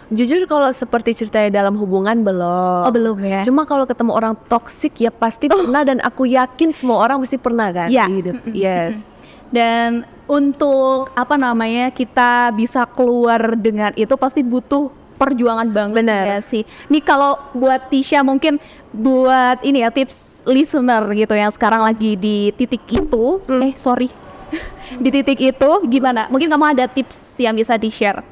Jujur 0.09 0.41
kalau 0.49 0.73
seperti 0.73 1.13
ceritanya 1.13 1.61
dalam 1.61 1.77
hubungan 1.77 2.25
belum. 2.25 2.89
Oh, 2.89 2.93
belum 2.93 3.21
ya. 3.21 3.45
Cuma 3.45 3.69
kalau 3.69 3.85
ketemu 3.85 4.17
orang 4.17 4.35
toksik 4.49 4.97
ya 4.97 5.13
pasti 5.13 5.53
pernah 5.53 5.85
dan 5.85 6.01
aku 6.01 6.25
yakin 6.25 6.73
semua 6.73 7.05
orang 7.05 7.21
pasti 7.21 7.37
pernah 7.37 7.69
kan 7.69 7.93
Ya. 7.93 8.09
di 8.09 8.25
hidup. 8.25 8.41
Yes. 8.49 9.21
Dan 9.53 10.09
untuk 10.25 11.13
apa 11.13 11.37
namanya 11.37 11.93
kita 11.93 12.53
bisa 12.57 12.89
keluar 12.89 13.53
dengan 13.57 13.93
itu 13.97 14.13
pasti 14.17 14.41
butuh 14.41 14.93
perjuangan 15.19 15.69
banget 15.69 16.07
Bener. 16.07 16.25
ya 16.25 16.39
sih. 16.39 16.63
Nih 16.87 17.03
kalau 17.03 17.37
buat 17.53 17.91
Tisha 17.91 18.23
mungkin 18.23 18.63
buat 18.95 19.61
ini 19.67 19.83
ya 19.83 19.91
tips 19.91 20.47
listener 20.47 21.03
gitu 21.13 21.35
yang 21.35 21.51
sekarang 21.51 21.83
lagi 21.83 22.15
di 22.15 22.55
titik 22.55 22.87
itu, 22.89 23.43
eh 23.61 23.75
sorry, 23.75 24.09
di 25.05 25.11
titik 25.11 25.43
itu 25.43 25.71
gimana? 25.91 26.31
Mungkin 26.31 26.49
kamu 26.49 26.79
ada 26.79 26.87
tips 26.87 27.37
yang 27.43 27.59
bisa 27.59 27.75
di 27.75 27.91
share? 27.91 28.23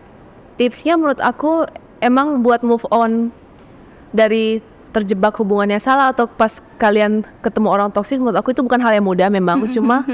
Tipsnya 0.56 0.96
menurut 0.96 1.20
aku 1.20 1.68
emang 2.00 2.40
buat 2.40 2.64
move 2.64 2.86
on 2.88 3.28
dari 4.14 4.64
terjebak 4.96 5.36
hubungannya 5.36 5.76
salah 5.76 6.08
atau 6.16 6.24
pas 6.24 6.64
kalian 6.80 7.20
ketemu 7.44 7.68
orang 7.68 7.92
toksik 7.92 8.16
menurut 8.16 8.40
aku 8.40 8.56
itu 8.56 8.64
bukan 8.64 8.80
hal 8.80 8.96
yang 8.96 9.04
mudah 9.04 9.28
memang 9.28 9.68
cuma 9.68 10.08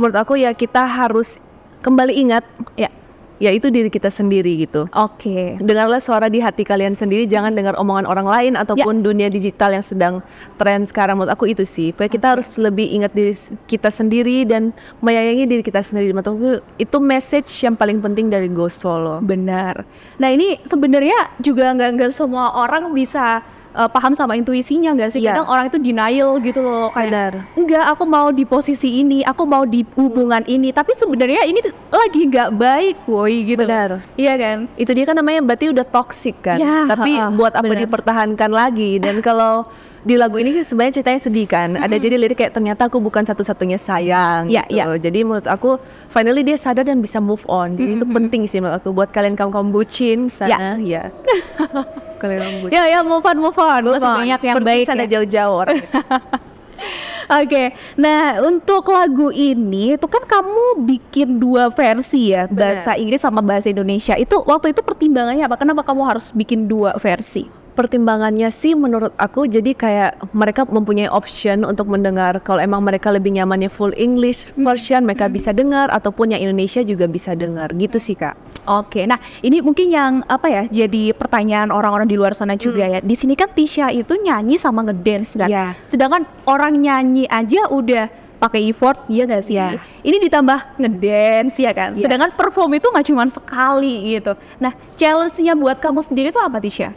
menurut 0.00 0.16
aku 0.16 0.40
ya 0.40 0.56
kita 0.56 0.80
harus 0.80 1.36
kembali 1.84 2.16
ingat 2.16 2.44
Ya. 2.80 2.88
Ya 3.42 3.50
itu 3.50 3.70
diri 3.70 3.90
kita 3.90 4.10
sendiri 4.10 4.66
gitu. 4.66 4.86
Oke. 4.94 5.58
Dengarlah 5.58 5.98
suara 5.98 6.30
di 6.30 6.38
hati 6.38 6.62
kalian 6.62 6.94
sendiri, 6.94 7.26
jangan 7.26 7.54
dengar 7.54 7.74
omongan 7.78 8.06
orang 8.06 8.26
lain 8.26 8.52
ataupun 8.54 9.02
dunia 9.02 9.26
digital 9.30 9.74
yang 9.74 9.84
sedang 9.84 10.22
tren 10.60 10.86
sekarang. 10.86 11.18
Menurut 11.18 11.34
aku 11.34 11.50
itu 11.50 11.66
sih, 11.66 11.90
Pokoknya 11.94 12.12
kita 12.12 12.26
harus 12.36 12.48
lebih 12.58 12.86
ingat 12.90 13.12
diri 13.14 13.34
kita 13.66 13.88
sendiri 13.90 14.46
dan 14.46 14.70
menyayangi 15.02 15.44
diri 15.46 15.62
kita 15.62 15.80
sendiri. 15.82 16.14
Menurut 16.14 16.28
aku 16.30 16.50
itu 16.78 16.96
message 17.02 17.50
yang 17.62 17.74
paling 17.74 17.98
penting 17.98 18.30
dari 18.30 18.46
Go 18.50 18.70
Solo. 18.70 19.22
Benar. 19.22 19.82
Nah 20.18 20.28
ini 20.30 20.60
sebenarnya 20.66 21.38
juga 21.40 21.70
nggak 21.74 21.90
nggak 21.98 22.12
semua 22.12 22.54
orang 22.54 22.92
bisa 22.92 23.42
uh, 23.74 23.90
paham 23.90 24.14
sama 24.14 24.34
intuisinya 24.34 24.94
nggak 24.94 25.10
sih? 25.10 25.20
Iya. 25.20 25.34
Kadang 25.36 25.48
orang 25.50 25.64
itu 25.68 25.78
denial 25.78 26.38
gitu 26.40 26.62
loh. 26.62 26.88
Kayak, 26.90 27.10
Benar. 27.10 27.32
enggak 27.54 27.84
aku 27.90 28.04
mau 28.06 28.28
di 28.30 28.44
posisi 28.46 29.02
ini, 29.02 29.20
aku 29.20 29.42
mau 29.44 29.62
di 29.62 29.82
hubungan 29.94 30.42
ini. 30.46 30.70
Tapi 30.70 30.94
sebenarnya 30.94 31.44
ini 31.44 31.60
lagi 31.90 32.20
nggak 32.24 32.50
baik, 32.54 32.96
boy 33.04 33.32
gitu. 33.44 33.62
Benar. 33.62 34.00
Iya 34.14 34.34
kan? 34.34 34.56
Itu 34.74 34.90
dia 34.90 35.04
kan 35.04 35.16
namanya 35.18 35.42
berarti 35.42 35.68
udah 35.68 35.84
toxic 35.84 36.38
kan. 36.40 36.56
Ya, 36.56 36.86
Tapi 36.86 37.18
ha-ha, 37.18 37.28
buat 37.28 37.52
apa 37.52 37.66
benar. 37.66 37.82
dipertahankan 37.84 38.50
lagi? 38.50 38.96
Dan 38.96 39.18
kalau 39.20 39.66
di 40.04 40.20
lagu 40.20 40.36
ini 40.36 40.52
sih 40.52 40.62
sebenarnya 40.62 41.00
ceritanya 41.00 41.20
sedih 41.20 41.46
kan. 41.48 41.74
Ada 41.74 41.96
jadi 41.96 42.20
lirik 42.20 42.36
kayak 42.36 42.52
ternyata 42.52 42.86
aku 42.86 43.00
bukan 43.00 43.24
satu-satunya 43.24 43.80
sayang 43.80 44.52
Ya, 44.52 44.62
gitu. 44.68 44.76
ya. 44.76 44.84
Jadi 45.00 45.24
menurut 45.24 45.48
aku 45.48 45.80
finally 46.08 46.44
dia 46.44 46.60
sadar 46.60 46.84
dan 46.84 47.00
bisa 47.00 47.18
move 47.18 47.40
on. 47.48 47.72
Jadi 47.72 47.98
itu 47.98 48.06
penting 48.06 48.44
sih 48.44 48.60
menurut 48.60 48.78
aku 48.78 48.92
buat 48.92 49.08
kalian 49.08 49.32
kaum 49.32 49.48
kaum 49.48 49.72
bucin 49.72 50.28
sana 50.28 50.76
ya. 50.76 51.08
kalian 51.08 51.08
kaum 52.28 52.56
bucin. 52.64 52.72
Ya 52.74 52.82
ya 52.88 52.98
move 53.04 53.24
on 53.24 53.38
move 53.38 53.58
on. 53.58 53.82
Masih 53.92 54.12
banyak 54.24 54.40
yang 54.40 54.56
baik. 54.64 54.84
sana 54.88 55.04
ya. 55.04 55.18
jauh-jauh 55.18 55.54
orang. 55.54 55.78
Oke, 57.24 57.72
nah 57.96 58.44
untuk 58.44 58.84
lagu 58.92 59.32
ini 59.32 59.96
itu 59.96 60.04
kan 60.04 60.28
kamu 60.28 60.84
bikin 60.84 61.40
dua 61.40 61.72
versi 61.72 62.36
ya, 62.36 62.44
bahasa 62.44 63.00
Inggris 63.00 63.24
sama 63.24 63.40
bahasa 63.40 63.72
Indonesia. 63.72 64.12
Itu 64.20 64.44
waktu 64.44 64.76
itu 64.76 64.84
pertimbangannya 64.84 65.48
apa? 65.48 65.56
Kenapa 65.56 65.88
kamu 65.88 66.04
harus 66.04 66.36
bikin 66.36 66.68
dua 66.68 67.00
versi? 67.00 67.63
Pertimbangannya 67.74 68.54
sih 68.54 68.78
menurut 68.78 69.10
aku 69.18 69.50
jadi 69.50 69.74
kayak 69.74 70.30
mereka 70.30 70.62
mempunyai 70.62 71.10
option 71.10 71.66
untuk 71.66 71.90
mendengar 71.90 72.38
kalau 72.38 72.62
emang 72.62 72.86
mereka 72.86 73.10
lebih 73.10 73.34
nyamannya 73.34 73.66
full 73.66 73.90
English 73.98 74.54
version 74.54 75.02
mereka 75.02 75.26
bisa 75.26 75.50
dengar 75.50 75.90
ataupun 75.90 76.38
yang 76.38 76.46
Indonesia 76.46 76.86
juga 76.86 77.10
bisa 77.10 77.34
dengar 77.34 77.74
gitu 77.74 77.98
sih 77.98 78.14
kak. 78.14 78.38
Oke, 78.64 79.04
nah 79.10 79.18
ini 79.42 79.58
mungkin 79.58 79.90
yang 79.90 80.22
apa 80.30 80.46
ya? 80.46 80.62
Jadi 80.70 81.12
pertanyaan 81.18 81.74
orang-orang 81.74 82.06
di 82.06 82.14
luar 82.14 82.32
sana 82.32 82.54
juga 82.54 82.86
ya. 82.86 83.02
Di 83.02 83.18
sini 83.18 83.34
kan 83.34 83.50
Tisha 83.50 83.90
itu 83.90 84.14
nyanyi 84.22 84.54
sama 84.54 84.86
ngedance 84.86 85.34
kan. 85.34 85.50
Iya. 85.50 85.74
Sedangkan 85.90 86.24
orang 86.46 86.78
nyanyi 86.78 87.26
aja 87.26 87.66
udah 87.68 88.06
pakai 88.38 88.70
effort, 88.70 89.02
iya 89.10 89.26
gak 89.26 89.44
sih? 89.44 89.58
Iya. 89.58 89.82
Ini 90.00 90.16
ditambah 90.30 90.78
ngedance 90.78 91.58
ya 91.58 91.74
kan. 91.74 91.98
Yes. 91.98 92.06
Sedangkan 92.06 92.30
perform 92.38 92.78
itu 92.78 92.86
nggak 92.86 93.06
cuma 93.10 93.26
sekali 93.28 94.14
gitu. 94.16 94.32
Nah, 94.62 94.72
challenge-nya 94.94 95.58
buat 95.58 95.82
kamu 95.82 96.00
sendiri 96.06 96.30
itu 96.30 96.40
apa 96.40 96.62
Tisha? 96.62 96.94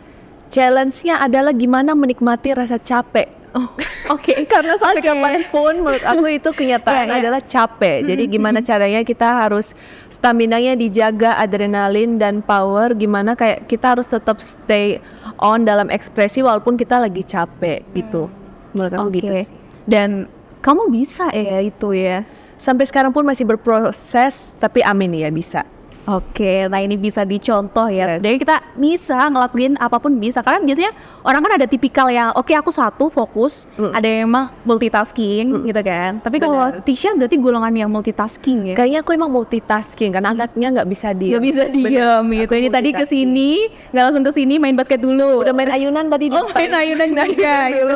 Challenge-nya 0.48 1.20
adalah 1.20 1.52
gimana 1.52 1.92
menikmati 1.94 2.56
rasa 2.56 2.80
capek. 2.80 3.38
Oh, 3.58 3.68
oke. 4.14 4.34
Karena 4.52 4.78
sampai 4.78 5.02
kapan 5.02 5.42
pun 5.50 5.82
menurut 5.82 6.04
aku 6.06 6.30
itu 6.30 6.50
kenyataan 6.54 7.10
Iya, 7.10 7.14
iya. 7.16 7.20
adalah 7.24 7.42
capek. 7.42 7.98
Jadi 8.06 8.24
gimana 8.30 8.60
caranya 8.62 9.02
kita 9.02 9.28
harus 9.48 9.74
stamina-nya 10.14 10.78
dijaga, 10.78 11.40
adrenalin 11.42 12.22
dan 12.22 12.46
power. 12.46 12.94
Gimana 12.94 13.34
kayak 13.34 13.66
kita 13.66 13.98
harus 13.98 14.08
tetap 14.08 14.38
stay 14.44 15.02
on 15.42 15.66
dalam 15.66 15.90
ekspresi 15.90 16.46
walaupun 16.46 16.78
kita 16.78 17.02
lagi 17.02 17.26
capek 17.26 17.82
gitu. 17.98 18.30
Menurut 18.78 18.94
aku 18.94 19.10
Oke. 19.10 19.16
gitu 19.20 19.32
sih. 19.44 19.48
Dan 19.88 20.30
kamu 20.62 20.92
bisa 20.94 21.32
ya 21.34 21.64
itu 21.64 21.98
ya. 21.98 22.28
Sampai 22.58 22.90
sekarang 22.90 23.14
pun 23.14 23.22
masih 23.22 23.46
berproses, 23.46 24.54
tapi 24.58 24.82
amin 24.82 25.14
ya 25.14 25.30
bisa. 25.30 25.62
Oke, 26.08 26.72
nah 26.72 26.80
ini 26.80 26.96
bisa 26.96 27.28
dicontoh 27.28 27.92
ya. 27.92 28.16
Yes. 28.16 28.24
Jadi 28.24 28.40
kita 28.40 28.64
bisa 28.80 29.28
ngelakuin 29.28 29.76
apa 29.76 30.00
pun 30.00 30.16
bisa. 30.16 30.40
Karena 30.40 30.64
biasanya 30.64 30.96
orang 31.20 31.44
kan 31.44 31.54
ada 31.60 31.68
tipikal 31.68 32.08
yang 32.08 32.32
oke 32.32 32.56
aku 32.56 32.72
satu 32.72 33.12
fokus, 33.12 33.68
Mm. 33.76 33.92
ada 33.92 34.08
yang 34.08 34.22
emang 34.32 34.46
multitasking 34.64 35.68
gitu 35.68 35.82
kan. 35.84 36.24
Tapi 36.24 36.40
kalau. 36.40 36.80
Tisha 36.88 37.12
berarti 37.12 37.36
golongan 37.36 37.76
yang 37.76 37.90
multitasking 37.92 38.72
ya. 38.72 38.76
Kayaknya 38.80 39.00
aku 39.04 39.12
emang 39.20 39.28
multitasking 39.36 40.16
kan 40.16 40.24
anaknya 40.32 40.80
nggak 40.80 40.88
bisa 40.88 41.12
diam. 41.12 41.44
Gak 41.44 41.44
bisa 41.44 41.64
diam 41.68 42.24
gitu. 42.32 42.54
Ini 42.56 42.70
tadi 42.72 42.90
ke 42.96 43.04
sini, 43.04 43.68
nggak 43.92 44.04
langsung 44.08 44.24
ke 44.24 44.32
sini 44.32 44.64
main 44.64 44.80
basket 44.80 45.04
dulu. 45.04 45.44
Udah 45.44 45.52
main 45.52 45.68
ayunan 45.68 46.08
tadi 46.08 46.32
di 46.32 46.36
Oh 46.40 46.48
main 46.56 46.72
ayunan 46.72 47.08
juga 47.12 47.56
gitu. 47.68 47.96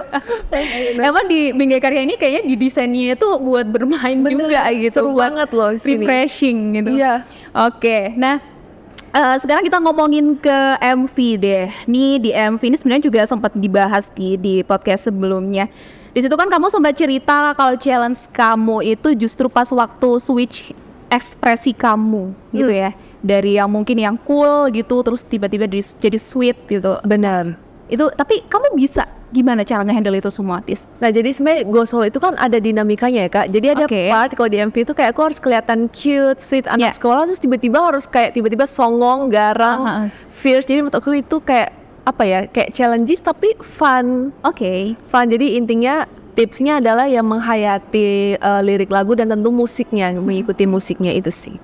Emang 0.99 1.25
di 1.31 1.55
Bingkai 1.55 1.79
Karya 1.79 2.01
ini 2.03 2.19
kayaknya 2.19 2.41
di 2.43 2.55
desainnya 2.59 3.15
itu 3.15 3.29
buat 3.39 3.71
bermain 3.71 4.19
juga 4.27 4.67
gitu. 4.75 4.99
Seru 4.99 5.15
buat 5.15 5.31
banget 5.31 5.49
loh 5.55 5.71
sini. 5.79 6.03
refreshing 6.03 6.57
gitu. 6.75 6.91
Iya. 6.99 7.23
Oke, 7.51 8.00
nah 8.17 8.41
eh, 9.11 9.35
sekarang 9.37 9.63
kita 9.67 9.77
ngomongin 9.83 10.39
ke 10.39 10.57
MV 10.79 11.15
deh. 11.37 11.67
Nih 11.85 12.17
di 12.17 12.29
MV 12.31 12.61
ini 12.63 12.77
sebenarnya 12.79 13.03
juga 13.05 13.21
sempat 13.27 13.51
dibahas 13.55 14.09
di 14.11 14.39
di 14.39 14.53
podcast 14.63 15.11
sebelumnya. 15.11 15.67
Di 16.11 16.19
situ 16.19 16.35
kan 16.35 16.51
kamu 16.51 16.67
sempat 16.67 16.95
cerita 16.99 17.55
kalau 17.55 17.79
challenge 17.79 18.27
kamu 18.35 18.83
itu 18.99 19.15
justru 19.15 19.47
pas 19.47 19.67
waktu 19.71 20.09
switch 20.19 20.75
ekspresi 21.07 21.71
kamu 21.71 22.35
gitu 22.51 22.71
ya. 22.71 22.91
Dari 23.21 23.55
yang 23.55 23.69
mungkin 23.69 24.01
yang 24.01 24.17
cool 24.25 24.67
gitu 24.73 25.05
terus 25.05 25.21
tiba-tiba 25.21 25.69
jadi, 25.69 25.83
jadi 26.01 26.19
sweet 26.19 26.57
gitu. 26.67 26.99
Benar. 27.07 27.55
Itu 27.87 28.11
tapi 28.15 28.43
kamu 28.47 28.75
bisa 28.75 29.07
gimana 29.31 29.63
cara 29.63 29.81
ngehandle 29.81 30.19
itu 30.19 30.27
semua, 30.27 30.59
Tis? 30.59 30.83
Nah 30.99 31.07
jadi 31.07 31.31
sebenarnya 31.31 31.63
Go 31.65 31.83
Solo 31.83 32.03
itu 32.03 32.19
kan 32.19 32.35
ada 32.35 32.59
dinamikanya 32.59 33.25
ya 33.25 33.31
kak 33.31 33.47
Jadi 33.47 33.67
ada 33.71 33.85
Oke. 33.87 34.11
part 34.11 34.31
kalau 34.31 34.51
di 34.51 34.59
MV 34.59 34.75
itu 34.75 34.91
kayak 34.91 35.15
aku 35.15 35.21
harus 35.27 35.39
kelihatan 35.39 35.87
cute, 35.89 36.37
sweet, 36.37 36.67
anak 36.67 36.91
Ya. 36.91 36.95
sekolah 36.95 37.25
Terus 37.25 37.39
tiba-tiba 37.39 37.79
harus 37.79 38.05
kayak 38.05 38.35
tiba-tiba 38.35 38.63
songong, 38.63 39.27
garang, 39.27 39.79
Ah, 39.81 39.95
ah. 39.95 40.07
fierce 40.29 40.67
Jadi 40.67 40.83
menurut 40.83 40.95
aku 40.95 41.15
itu 41.15 41.39
kayak 41.39 41.71
apa 42.01 42.23
ya, 42.25 42.39
kayak 42.45 42.73
challenging 42.73 43.21
tapi 43.21 43.55
fun 43.57 44.35
Oke. 44.43 44.99
Fun, 45.07 45.25
jadi 45.27 45.55
intinya 45.55 46.03
tipsnya 46.31 46.79
adalah 46.79 47.05
yang 47.05 47.23
menghayati 47.23 48.35
eh, 48.35 48.61
lirik 48.63 48.89
lagu 48.89 49.13
dan 49.13 49.27
tentu 49.27 49.47
musiknya 49.49 50.11
Mengikuti 50.15 50.63
musiknya 50.65 51.11
itu 51.11 51.29
sih 51.29 51.55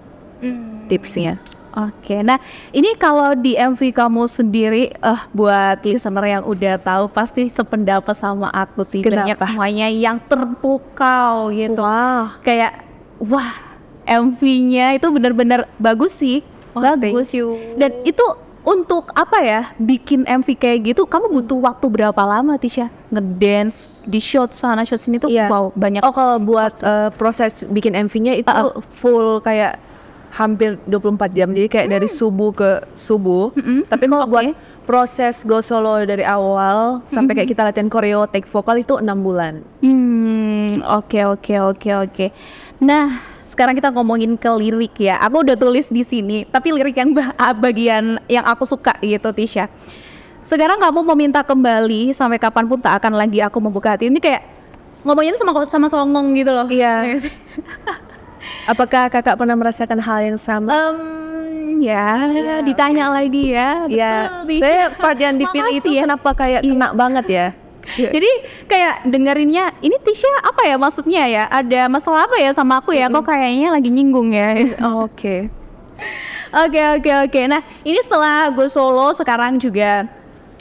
tipsnya 0.87 1.35
Oke, 1.77 2.25
nah 2.25 2.41
ini 2.71 2.97
kalau 2.97 3.31
di 3.31 3.53
MV 3.53 3.77
kamu 3.93 4.25
sendiri, 4.25 4.89
eh 4.91 5.21
buat 5.29 5.77
listener 5.79 6.25
yang 6.25 6.43
udah 6.43 6.81
tahu 6.81 7.05
pasti 7.07 7.45
sependapat 7.45 8.11
sama 8.11 8.49
aku 8.49 8.81
sih. 8.81 9.05
Banyak 9.05 9.37
Kenapa? 9.37 9.45
semuanya 9.45 9.85
yang 9.85 10.17
terpukau 10.19 11.53
gitu. 11.53 11.77
Wah, 11.77 12.33
Kayak 12.41 12.81
wah 13.21 13.53
MV-nya 14.03 14.95
itu 14.95 15.05
bener-bener 15.07 15.69
bagus 15.77 16.17
sih, 16.17 16.41
Wah, 16.73 16.97
bagus. 16.97 17.29
thank 17.29 17.37
you. 17.37 17.61
Dan 17.75 18.01
itu 18.01 18.25
untuk 18.63 19.13
apa 19.13 19.37
ya 19.39 19.61
bikin 19.77 20.25
MV 20.25 20.47
kayak 20.55 20.79
gitu? 20.87 21.05
Kamu 21.05 21.29
butuh 21.31 21.61
waktu 21.61 21.85
berapa 21.87 22.19
lama 22.19 22.57
Tisha? 22.57 22.89
Ngedance 23.07 24.03
di 24.03 24.17
shot 24.17 24.51
sana 24.51 24.81
shot 24.81 24.99
sini 24.99 25.15
tuh, 25.17 25.29
Iya. 25.29 25.47
wow 25.47 25.71
banyak. 25.71 26.01
Oh 26.01 26.11
kalau 26.11 26.35
buat 26.37 26.73
eh, 26.81 27.13
proses 27.15 27.63
bikin 27.63 27.93
MV-nya 27.93 28.33
itu 28.35 28.49
Uh-uh. 28.49 28.81
full 28.91 29.39
kayak 29.39 29.79
hampir 30.37 30.77
24 30.85 31.33
jam 31.33 31.49
jadi 31.49 31.65
kayak 31.65 31.87
dari 31.97 32.05
subuh 32.05 32.53
ke 32.53 32.85
subuh. 32.93 33.49
Mm-mm. 33.57 33.89
Tapi 33.89 34.05
kalau 34.05 34.29
Oke. 34.29 34.31
buat 34.31 34.45
proses 34.85 35.41
go 35.41 35.59
solo 35.65 35.97
dari 36.05 36.21
awal 36.21 37.01
sampai 37.03 37.33
kayak 37.33 37.49
kita 37.49 37.65
latihan 37.65 37.89
koreo, 37.89 38.29
take 38.29 38.45
vokal 38.45 38.77
itu 38.77 39.01
enam 39.01 39.17
bulan. 39.25 39.65
Hmm, 39.81 40.85
oke 40.85 41.19
oke 41.25 41.53
oke 41.73 41.89
oke. 42.05 42.25
Nah, 42.77 43.19
sekarang 43.41 43.73
kita 43.73 43.89
ngomongin 43.89 44.37
ke 44.37 44.47
lirik 44.53 45.01
ya. 45.01 45.17
Aku 45.25 45.41
udah 45.41 45.57
tulis 45.57 45.89
di 45.89 46.05
sini, 46.05 46.45
tapi 46.45 46.69
lirik 46.69 46.93
yang 46.93 47.17
ba- 47.17 47.33
bagian 47.57 48.21
yang 48.29 48.45
aku 48.45 48.69
suka 48.69 48.93
gitu, 49.01 49.33
Tisha. 49.33 49.65
Sekarang 50.45 50.79
kamu 50.79 51.03
meminta 51.11 51.41
kembali 51.43 52.13
sampai 52.15 52.39
kapan 52.39 52.69
pun 52.69 52.79
tak 52.79 53.01
akan 53.03 53.17
lagi 53.17 53.41
aku 53.41 53.57
membuka 53.59 53.97
hati. 53.97 54.07
Ini 54.07 54.21
kayak 54.21 54.45
ngomonginnya 55.03 55.41
sama 55.41 55.51
sama 55.67 55.87
songong 55.91 56.31
gitu 56.37 56.53
loh. 56.53 56.69
Iya. 56.69 57.17
Iya. 57.17 57.31
Apakah 58.65 59.07
kakak 59.07 59.35
pernah 59.35 59.55
merasakan 59.55 59.97
hal 59.97 60.19
yang 60.23 60.37
sama? 60.37 60.69
Em, 60.69 60.97
ya, 61.79 62.27
ditanya 62.61 63.07
lagi 63.07 63.55
ya. 63.55 63.87
Ya, 63.87 64.13
Betul, 64.27 64.43
Tisha. 64.49 64.61
saya 64.63 64.83
part 64.91 65.17
yang 65.17 65.35
dipilih 65.35 65.73
itu 65.77 65.89
ya. 65.93 66.03
kenapa 66.03 66.29
kayak 66.33 66.61
Iya. 66.63 66.71
kena 66.73 66.87
banget 66.91 67.25
ya? 67.27 67.47
Jadi 68.15 68.31
kayak 68.67 69.07
dengerinnya 69.07 69.71
ini 69.79 69.95
Tisha 70.03 70.27
apa 70.43 70.67
ya 70.67 70.75
maksudnya 70.75 71.23
ya? 71.23 71.43
Ada 71.47 71.87
masalah 71.87 72.27
apa 72.27 72.35
ya 72.35 72.51
sama 72.51 72.83
aku 72.83 72.91
ya? 72.91 73.07
Kok 73.07 73.23
kayaknya 73.23 73.71
lagi 73.71 73.87
nyinggung 73.87 74.35
ya? 74.35 74.75
Oh, 74.83 75.03
Oke. 75.07 75.47
Oke 76.47 76.79
oke 76.79 77.11
oke. 77.27 77.41
Nah 77.47 77.59
ini 77.83 77.99
setelah 77.99 78.47
gue 78.47 78.67
solo 78.67 79.11
sekarang 79.11 79.59
juga 79.59 80.07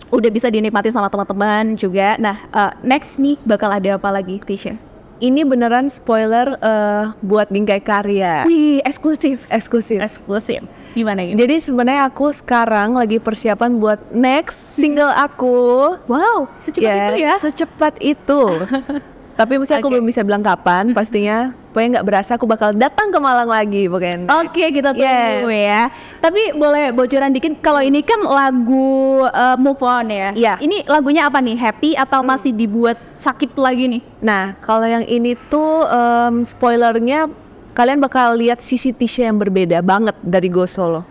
udah 0.08 0.30
bisa 0.30 0.46
dinikmati 0.46 0.90
sama 0.90 1.06
teman-teman 1.06 1.74
juga. 1.74 2.14
Nah 2.18 2.36
eh, 2.44 2.72
next 2.82 3.18
nih 3.18 3.38
bakal 3.42 3.70
ada 3.70 3.94
apa 3.94 4.10
lagi 4.10 4.38
Tisha? 4.42 4.74
Ini 5.16 5.48
beneran 5.48 5.88
spoiler 5.88 6.60
eh, 6.60 7.04
buat 7.24 7.48
Bingkai 7.48 7.80
Karya. 7.80 8.44
Wih 8.44 8.84
eksklusif. 8.84 9.48
Eksklusif. 9.48 9.96
Eksklusif. 9.96 10.60
Gimana 10.92 11.24
ini? 11.24 11.36
Jadi 11.36 11.56
sebenarnya 11.60 12.08
aku 12.08 12.32
sekarang 12.32 12.96
lagi 12.96 13.20
persiapan 13.20 13.80
buat 13.80 14.00
next 14.12 14.76
single 14.76 15.12
aku. 15.12 15.96
Wow 16.08 16.48
secepat 16.60 16.92
Yes, 16.92 17.08
itu 17.08 17.16
ya? 17.20 17.34
Secepat 17.40 17.94
itu. 18.00 18.42
Tapi 19.36 19.60
mesti 19.60 19.76
aku 19.76 19.86
Oke. 19.86 19.92
belum 19.92 20.06
bisa 20.06 20.20
bilang 20.20 20.40
kapan 20.40 20.90
pastinya. 20.90 21.52
Pokoknya 21.68 22.00
nggak 22.00 22.06
berasa 22.08 22.30
aku 22.34 22.48
bakal 22.48 22.72
datang 22.72 23.12
ke 23.12 23.18
Malang 23.20 23.46
lagi 23.46 23.84
pokoknya. 23.84 24.24
Oke 24.40 24.64
kita 24.72 24.96
tunggu 24.96 25.04
Yes. 25.46 25.68
ya. 25.68 25.82
Tapi 26.18 26.56
boleh 26.56 26.88
bocoran 26.90 27.28
dikit 27.30 27.52
kalau 27.60 27.78
ini 27.78 28.00
kan 28.00 28.16
lagu 28.20 28.88
eh, 29.22 29.56
Move 29.56 29.82
On 29.82 30.08
ya. 30.08 30.32
Iya. 30.32 30.54
Hmm. 30.56 30.64
Ini 30.64 30.76
lagunya 30.86 31.22
apa 31.24 31.38
nih? 31.38 31.52
Happy 31.54 31.92
atau 31.92 32.24
masih 32.24 32.50
dibuat 32.50 32.96
sakit 33.12 33.52
lagi 33.54 33.84
nih? 33.90 34.02
Nah, 34.18 34.56
kalau 34.58 34.88
yang 34.88 35.04
ini 35.04 35.36
tuh 35.46 35.84
em, 35.84 36.40
spoilernya 36.42 37.28
kalian 37.72 38.00
bakal 38.00 38.32
lihat 38.34 38.58
sisi 38.58 38.88
Tisha 38.90 39.28
yang 39.28 39.36
berbeda 39.36 39.84
banget 39.84 40.16
dari 40.18 40.48
Go 40.48 40.64
Solo. 40.64 41.04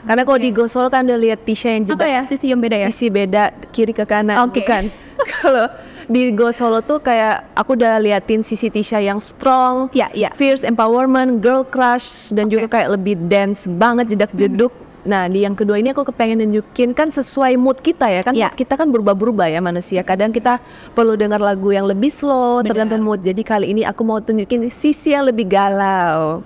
Karena 0.00 0.22
kalau 0.22 0.38
di 0.38 0.50
Go 0.50 0.64
Solo 0.64 0.86
kan 0.86 1.02
udah 1.02 1.18
lihat 1.18 1.42
Tisha 1.42 1.66
yang 1.68 1.82
Apa 1.84 1.90
jebak 1.92 2.08
ya 2.08 2.22
sisi 2.24 2.46
yang 2.46 2.62
beda 2.62 2.76
ya? 2.78 2.86
sisi 2.88 3.10
beda 3.10 3.42
kiri 3.68 3.90
ke 3.90 4.06
kanan 4.06 4.38
Oke. 4.46 4.62
bukan. 4.62 4.86
Kalau 5.34 5.66
di 6.10 6.34
Go 6.34 6.50
Solo 6.50 6.82
tuh 6.82 6.98
kayak 6.98 7.54
aku 7.54 7.78
udah 7.78 8.02
liatin 8.02 8.42
sisi 8.42 8.66
Tisha 8.66 8.98
yang 8.98 9.22
strong, 9.22 9.86
Ya 9.94 10.10
ya. 10.10 10.34
fierce 10.34 10.66
empowerment, 10.66 11.38
girl 11.38 11.62
crush 11.62 12.34
dan 12.34 12.50
juga 12.50 12.66
kayak 12.66 12.98
lebih 12.98 13.14
dance 13.30 13.70
banget 13.70 14.10
jedak-jeduk. 14.10 14.74
Nah, 15.00 15.30
di 15.30 15.46
yang 15.46 15.56
kedua 15.56 15.80
ini 15.80 15.94
aku 15.94 16.04
kepengen 16.04 16.44
nunjukin 16.44 16.92
kan 16.92 17.08
sesuai 17.08 17.56
mood 17.56 17.80
kita 17.80 18.04
ya 18.10 18.20
kan 18.20 18.36
Ya. 18.36 18.52
kita 18.52 18.76
kan 18.76 18.90
berubah-berubah 18.90 19.48
ya 19.48 19.56
manusia. 19.56 20.04
Kadang 20.04 20.28
kita 20.28 20.60
perlu 20.92 21.16
dengar 21.16 21.40
lagu 21.40 21.72
yang 21.72 21.88
lebih 21.88 22.12
slow 22.12 22.60
Benar. 22.60 22.68
tergantung 22.74 23.06
mood. 23.06 23.22
Jadi 23.22 23.40
kali 23.40 23.72
ini 23.72 23.86
aku 23.86 24.04
mau 24.04 24.20
tunjukin 24.20 24.68
sisi 24.68 25.14
yang 25.14 25.24
lebih 25.24 25.48
galau. 25.48 26.44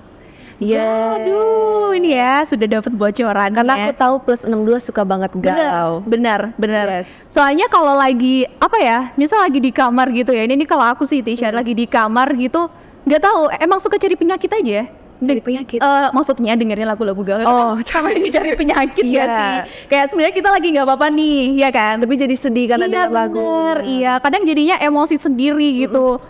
Ya, 0.57 1.19
Aduh, 1.19 1.91
ini 1.93 2.15
ya 2.15 2.47
sudah 2.47 2.71
dapat 2.71 2.91
bocoran 2.91 3.51
karena 3.51 3.75
ya. 3.75 3.83
aku 3.85 3.93
tahu 3.93 4.15
plus 4.23 4.43
62 4.43 4.79
suka 4.81 5.03
banget 5.03 5.35
galau. 5.35 5.99
Benar, 6.05 6.55
benar. 6.55 6.87
Yes. 6.95 7.27
Soalnya 7.27 7.67
kalau 7.67 7.93
lagi 7.93 8.47
apa 8.57 8.79
ya, 8.79 8.99
misal 9.15 9.43
lagi 9.43 9.59
di 9.59 9.69
kamar 9.69 10.09
gitu 10.11 10.31
ya. 10.31 10.47
Ini, 10.47 10.55
ini 10.55 10.63
kalau 10.63 10.87
aku 10.87 11.03
sih 11.03 11.21
Tisha 11.21 11.51
Hmm. 11.51 11.59
lagi 11.59 11.73
di 11.73 11.85
kamar 11.85 12.31
gitu, 12.35 12.71
nggak 13.03 13.21
tahu. 13.21 13.41
Emang 13.57 13.79
suka 13.79 13.99
cari 13.99 14.15
penyakit 14.15 14.47
aja 14.49 14.73
ya. 14.81 14.87
Cari 15.17 15.41
penyakit. 15.41 15.79
Eh, 15.79 16.09
maksudnya 16.11 16.55
dengerin 16.55 16.87
lagu-lagu 16.87 17.19
galau. 17.21 17.47
Oh, 17.47 17.73
sama 17.89 18.11
ini 18.11 18.29
cari 18.29 18.55
penyakit 18.55 19.03
ya 19.03 19.11
Iya. 19.11 19.27
sih. 19.27 19.55
Kayak 19.89 20.07
sebenarnya 20.07 20.35
kita 20.35 20.49
lagi 20.49 20.69
nggak 20.71 20.87
apa-apa 20.87 21.07
nih, 21.11 21.39
ya 21.59 21.71
kan? 21.71 21.95
Tapi 21.99 22.15
jadi 22.15 22.35
sedih 22.35 22.67
karena 22.69 22.87
Iya, 22.87 22.93
dengar 22.95 23.11
lagu. 23.11 23.43
bener. 23.43 23.79
Iya, 23.85 24.13
kadang 24.19 24.43
jadinya 24.45 24.77
emosi 24.79 25.17
sendiri 25.17 25.83
gitu. 25.83 26.23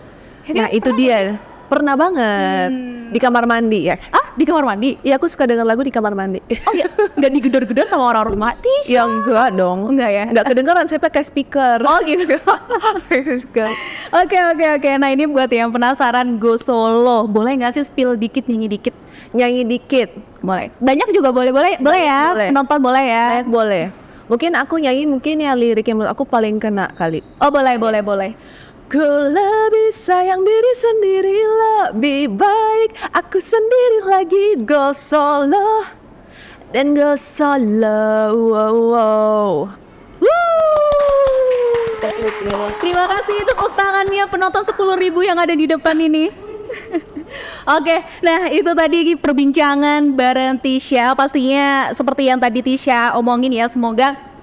Ya 0.45 0.53
Nah, 0.57 0.69
kan? 0.69 0.77
itu 0.77 0.91
dia. 0.95 1.37
Pernah 1.75 1.99
banget 1.99 2.71
Hmm. 2.71 3.11
di 3.11 3.19
kamar 3.19 3.45
mandi 3.45 3.91
ya. 3.91 3.99
Ah, 4.09 4.31
di 4.33 4.47
kamar 4.47 4.63
mandi. 4.65 4.95
Iya, 5.03 5.19
aku 5.19 5.27
suka 5.27 5.43
dengar 5.43 5.67
lagu 5.67 5.83
di 5.83 5.91
kamar 5.91 6.15
mandi. 6.15 6.39
Oh 6.63 6.71
ya, 6.71 6.87
nggak 7.19 7.31
digedor-gedor 7.35 7.91
sama 7.91 8.15
orang 8.15 8.31
rumah. 8.31 8.55
Tisha. 8.55 8.95
ya 8.95 9.03
enggak 9.03 9.59
dong. 9.59 9.91
Enggak 9.91 10.11
ya? 10.11 10.25
Enggak 10.31 10.55
kedengeran 10.55 10.87
saya 10.87 11.03
pakai 11.03 11.27
speaker. 11.27 11.83
Oh 11.83 11.99
gitu. 12.01 12.31
Oke 14.15 14.39
oke 14.39 14.67
oke. 14.79 14.91
Nah 14.95 15.11
ini 15.11 15.27
buat 15.27 15.51
yang 15.51 15.75
penasaran 15.75 16.39
go 16.39 16.55
solo, 16.55 17.27
boleh 17.27 17.59
nggak 17.59 17.75
sih 17.75 17.83
spill 17.83 18.15
dikit 18.15 18.47
nyanyi 18.47 18.71
dikit? 18.71 18.95
Nyanyi 19.35 19.67
dikit. 19.67 20.15
Boleh. 20.39 20.71
Banyak 20.79 21.11
juga 21.11 21.35
boleh 21.35 21.51
boleh 21.51 21.75
boleh 21.83 22.03
ya. 22.05 22.23
boleh. 22.31 22.49
Penonton 22.55 22.79
boleh 22.79 23.05
ya. 23.05 23.25
Kayak 23.35 23.49
boleh. 23.51 23.85
Mungkin 24.25 24.57
aku 24.57 24.75
nyanyi 24.79 25.05
mungkin 25.05 25.37
ya 25.37 25.53
lirik 25.53 25.85
yang 25.85 26.01
menurut 26.01 26.15
aku 26.15 26.25
paling 26.25 26.57
kena 26.57 26.89
kali. 26.95 27.21
Oh 27.43 27.51
boleh 27.51 27.77
boleh 27.77 28.01
boleh. 28.01 28.31
Ku 28.95 29.03
lebih 29.27 29.91
sayang 29.91 30.47
diri 30.47 30.73
sendiri 30.79 31.39
lebih 31.43 32.31
baik 32.31 32.95
aku 33.11 33.43
sendiri 33.43 34.07
lagi 34.07 34.47
go 34.63 34.95
solo 34.95 35.83
dan 36.71 36.95
go 36.95 37.19
solo. 37.19 38.31
Wow, 38.55 38.77
wow. 38.95 39.51
Terima 42.79 43.11
kasih 43.11 43.39
tepuk 43.43 43.75
tangannya 43.75 44.31
penonton 44.31 44.63
10.000 44.63 44.79
ribu 45.03 45.27
yang 45.27 45.43
ada 45.43 45.59
di 45.59 45.67
depan 45.67 45.99
ini. 45.99 46.31
Oke, 47.75 47.99
nah 48.23 48.47
itu 48.47 48.71
tadi 48.79 49.19
perbincangan 49.19 50.15
bareng 50.15 50.63
Tisha. 50.63 51.19
Pastinya 51.19 51.91
seperti 51.91 52.31
yang 52.31 52.39
tadi 52.39 52.63
Tisha 52.63 53.19
omongin 53.19 53.59
ya, 53.59 53.67
semoga 53.67 54.34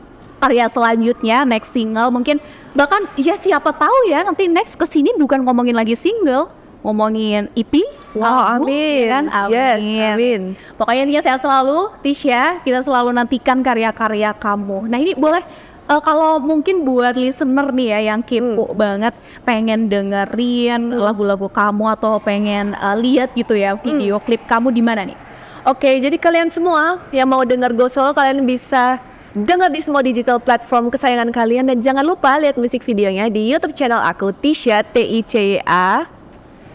karya 0.42 0.66
selanjutnya 0.66 1.46
next 1.46 1.72
single 1.72 2.10
mungkin 2.10 2.42
bahkan 2.74 3.06
ya 3.14 3.38
siapa 3.38 3.70
tahu 3.78 4.10
ya 4.10 4.26
nanti 4.26 4.50
next 4.50 4.74
ke 4.74 4.90
sini 4.90 5.14
bukan 5.14 5.46
ngomongin 5.46 5.78
lagi 5.78 5.94
single, 5.94 6.50
ngomongin 6.82 7.48
EP. 7.54 7.74
Wow, 8.12 8.60
album, 8.60 8.68
amin. 8.68 9.00
ya 9.00 9.08
kan? 9.08 9.26
Yes, 9.48 9.80
amin. 10.12 10.42
Pokoknya 10.76 11.02
intinya 11.08 11.24
sehat 11.24 11.40
selalu, 11.40 11.96
Tisha. 12.04 12.60
Kita 12.60 12.84
selalu 12.84 13.16
nantikan 13.16 13.64
karya-karya 13.64 14.36
kamu. 14.36 14.92
Nah 14.92 15.00
ini 15.00 15.16
boleh 15.16 15.40
eh, 15.88 16.02
kalau 16.04 16.44
mungkin 16.44 16.84
buat 16.84 17.16
listener 17.16 17.72
nih 17.72 17.88
ya 17.96 18.00
yang 18.12 18.20
kepo 18.20 18.76
banget, 18.76 19.16
pengen 19.48 19.88
dengerin 19.88 20.92
lagu-lagu 20.92 21.48
kamu 21.48 21.96
atau 21.96 22.20
pengen 22.20 22.76
eh, 22.76 22.96
lihat 23.00 23.32
gitu 23.32 23.56
ya 23.56 23.80
video 23.80 24.20
klip 24.20 24.44
kamu 24.44 24.76
di 24.76 24.84
mana 24.84 25.08
nih? 25.08 25.20
Oke, 25.62 26.02
jadi 26.02 26.18
kalian 26.18 26.50
semua 26.50 27.06
yang 27.14 27.30
mau 27.30 27.46
dengar 27.46 27.70
Go 27.78 27.86
Solo 27.86 28.18
kalian 28.18 28.44
bisa 28.50 28.98
dengar 29.32 29.72
di 29.72 29.80
semua 29.80 30.04
digital 30.04 30.44
platform 30.44 30.92
kesayangan 30.92 31.32
kalian 31.32 31.64
dan 31.64 31.80
jangan 31.80 32.04
lupa 32.04 32.36
lihat 32.36 32.60
musik 32.60 32.84
videonya 32.84 33.32
di 33.32 33.48
YouTube 33.48 33.72
channel 33.72 34.04
aku 34.04 34.36
Tisha 34.36 34.84
T 34.84 35.00
I 35.00 35.24
C 35.24 35.64
A 35.64 36.04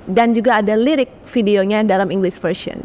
dan 0.09 0.33
juga 0.33 0.65
ada 0.65 0.73
lirik 0.73 1.13
videonya 1.29 1.85
dalam 1.85 2.09
English 2.09 2.41
version. 2.41 2.81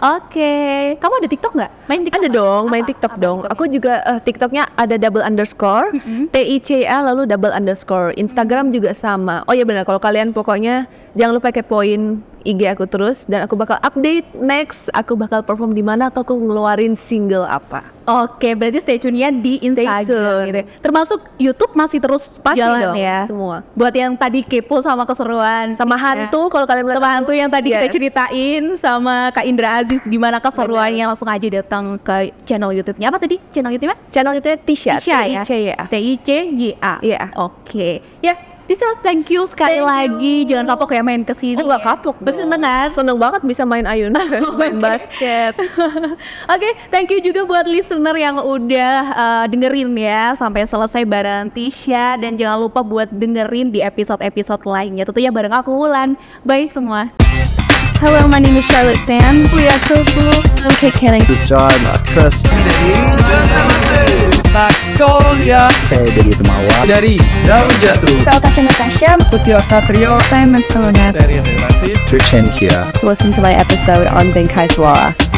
Oke, 0.00 0.96
kamu 0.96 1.14
ada 1.20 1.28
TikTok 1.28 1.52
nggak? 1.60 1.72
Main 1.84 2.00
TikTok? 2.08 2.16
Ada 2.16 2.28
nggak? 2.30 2.38
dong, 2.40 2.62
main 2.72 2.80
Apa- 2.80 2.90
TikTok 2.94 3.12
apa 3.12 3.20
dong. 3.20 3.38
TikToknya? 3.44 3.60
Aku 3.60 3.64
juga 3.68 3.92
eh, 4.00 4.20
TikToknya 4.24 4.62
ada 4.72 4.96
double 4.96 5.24
underscore, 5.26 5.86
T 6.32 6.36
I 6.40 6.56
C 6.64 6.88
A 6.88 7.04
lalu 7.04 7.28
double 7.28 7.52
underscore. 7.52 8.16
Instagram 8.16 8.72
juga 8.72 8.96
sama. 8.96 9.44
Oh 9.44 9.52
ya 9.52 9.66
benar, 9.68 9.84
kalau 9.84 10.00
kalian 10.00 10.32
pokoknya 10.32 10.88
jangan 11.12 11.36
lupa 11.36 11.52
kepoin 11.52 12.24
IG 12.42 12.60
aku 12.66 12.84
terus 12.84 13.24
dan 13.24 13.42
aku 13.42 13.54
bakal 13.54 13.76
update 13.78 14.24
next 14.34 14.88
aku 14.90 15.12
bakal 15.12 15.40
perform 15.40 15.70
di 15.70 15.80
mana 15.80 16.06
atau 16.06 16.20
aku 16.20 16.34
ngeluarin 16.34 16.92
single 16.92 17.42
apa. 17.42 17.84
Oke, 18.02 18.52
berarti 18.52 18.80
stay 18.80 18.98
tune-nya 18.98 19.30
di 19.30 19.54
Stay 19.56 19.70
Instagram 19.86 20.02
tune. 20.02 20.46
gitu. 20.48 20.58
ya. 20.58 20.64
Termasuk 20.80 21.18
YouTube 21.36 21.72
masih 21.72 21.98
terus 21.98 22.40
Pasti 22.40 22.58
jalan 22.58 22.80
dong, 22.82 22.96
ya. 22.96 23.22
semua. 23.22 23.62
Buat 23.70 23.94
yang 23.94 24.12
tadi 24.14 24.42
kepo 24.42 24.80
sama 24.80 25.04
keseruan 25.04 25.70
Sama 25.70 25.94
Tisha. 25.94 26.26
hantu 26.26 26.42
kalau 26.48 26.66
kalian 26.66 26.90
sama 26.90 27.08
hantu 27.12 27.32
yang 27.32 27.46
tadi 27.46 27.70
kita 27.70 27.86
Yes. 27.86 27.92
ceritain 27.92 28.62
sama 28.74 29.14
Kak 29.30 29.44
Indra 29.44 29.78
Aziz 29.78 30.02
gimana 30.02 30.36
keseruannya 30.38 31.06
langsung 31.06 31.28
aja 31.28 31.46
datang 31.46 31.96
ke 31.96 32.34
channel 32.42 32.72
YouTube-nya 32.72 33.06
apa 33.06 33.18
tadi 33.18 33.38
channel 33.48 33.70
YouTube-nya 33.70 33.96
Channel 34.10 34.34
itu 34.34 34.48
Tisha, 34.66 34.98
Tisha 34.98 35.20
ya. 35.22 35.42
T 35.86 35.94
I 35.94 36.14
C 36.18 36.30
Y 36.50 36.62
A 36.76 36.98
Iya. 36.98 37.30
oke 37.36 37.90
ya 38.18 38.34
Tisha 38.70 38.86
thank 39.02 39.26
you 39.34 39.42
sekali 39.50 39.82
Thank 39.82 39.82
you. 39.82 39.90
lagi 39.90 40.34
jangan 40.46 40.66
kapok 40.70 40.94
ya 40.94 41.02
main 41.02 41.26
ke 41.26 41.34
sini 41.34 41.58
Oh 41.58 41.66
nggak 41.66 41.82
ya. 41.82 41.88
kapok 41.90 42.16
dong. 42.22 42.46
benar 42.46 42.86
Seneng 42.94 43.18
banget 43.18 43.42
bisa 43.42 43.66
main 43.66 43.82
ayunan, 43.82 44.22
main 44.62 44.78
basket. 44.78 45.58
Oke, 46.54 46.68
thank 46.94 47.10
you 47.10 47.18
juga 47.18 47.42
buat 47.42 47.66
listener 47.66 48.14
yang 48.14 48.38
udah 48.38 48.94
uh, 49.10 49.44
dengerin 49.50 49.90
ya 49.98 50.38
sampai 50.38 50.70
selesai 50.70 51.02
bareng 51.02 51.50
Tisha 51.50 52.14
dan 52.14 52.38
jangan 52.38 52.70
lupa 52.70 52.86
buat 52.86 53.10
dengerin 53.10 53.74
di 53.74 53.82
episode-episode 53.82 54.62
lainnya. 54.62 55.02
Tentunya 55.02 55.34
bareng 55.34 55.50
aku 55.50 55.74
Wulan. 55.74 56.14
Bye 56.46 56.70
semua. 56.70 57.10
Hello, 58.00 58.26
my 58.26 58.38
name 58.38 58.56
is 58.56 58.64
Charlotte 58.64 58.96
Sam. 58.98 59.42
We 59.54 59.68
are 59.68 59.80
so 59.84 60.02
cool. 60.16 60.32
I'm 60.64 60.70
Kate 60.80 60.92
Canning. 60.94 61.22
Terus 61.22 61.44
John, 61.48 61.70
Mas 61.84 62.00
Chris, 62.08 62.48
Magnolia 64.50 65.68
saya 65.92 66.08
dari 66.08 66.32
Temawa. 66.32 66.76
dari 66.88 67.14
Daun 67.44 67.70
Jatuh 67.84 68.40
Tasha 68.40 68.64
Natasha. 68.64 69.10
Putih 69.28 69.60
Ostatrio 69.60 70.16
Saya 70.32 70.48
Matsona. 70.48 71.12
dari 71.12 71.38
Relasi 71.44 71.92
Trisha 72.08 72.40
here. 72.56 72.82
to 72.96 73.04
listen 73.06 73.30
to 73.30 73.44
my 73.44 73.52
episode 73.52 74.08
on 74.08 74.32
Benkai 74.32 74.66
Suara. 74.72 75.29